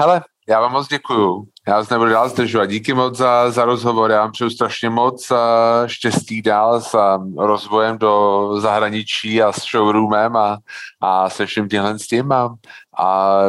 [0.00, 1.44] Hele, já vám moc děkuju.
[1.68, 2.66] Já vás nebudu dál zdržovat.
[2.66, 4.10] Díky moc za, za rozhovor.
[4.10, 5.32] Já vám přeju strašně moc
[5.86, 10.58] štěstí dál s rozvojem do zahraničí a s showroomem a,
[11.00, 12.54] a se vším těmhle s tím a,
[12.98, 13.40] a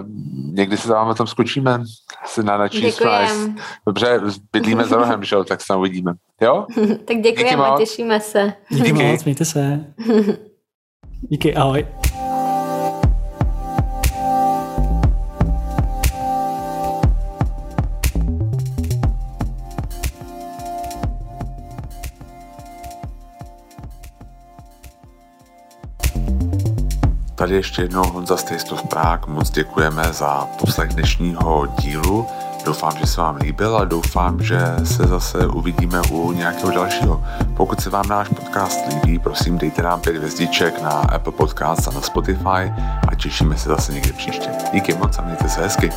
[0.51, 1.83] někdy se tam tam skočíme
[2.25, 3.03] se na, na Cheese
[3.87, 4.21] Dobře,
[4.53, 6.13] bydlíme za rohem, že jo, tak se tam uvidíme.
[6.41, 6.65] Jo?
[7.05, 8.53] tak děkujeme, těšíme se.
[8.69, 9.85] Díky, Díky moc, mějte se.
[11.29, 11.85] Díky, ahoj.
[27.35, 29.33] Tady ještě jednou Honza z Taste of Prague.
[29.33, 32.25] Moc děkujeme za poslech dnešního dílu.
[32.65, 37.23] Doufám, že se vám líbil a doufám, že se zase uvidíme u nějakého dalšího.
[37.57, 41.91] Pokud se vám náš podcast líbí, prosím dejte nám pět hvězdiček na Apple Podcast a
[41.91, 42.73] na Spotify
[43.07, 44.49] a těšíme se zase někdy příště.
[44.73, 45.91] Díky moc a mějte se hezky.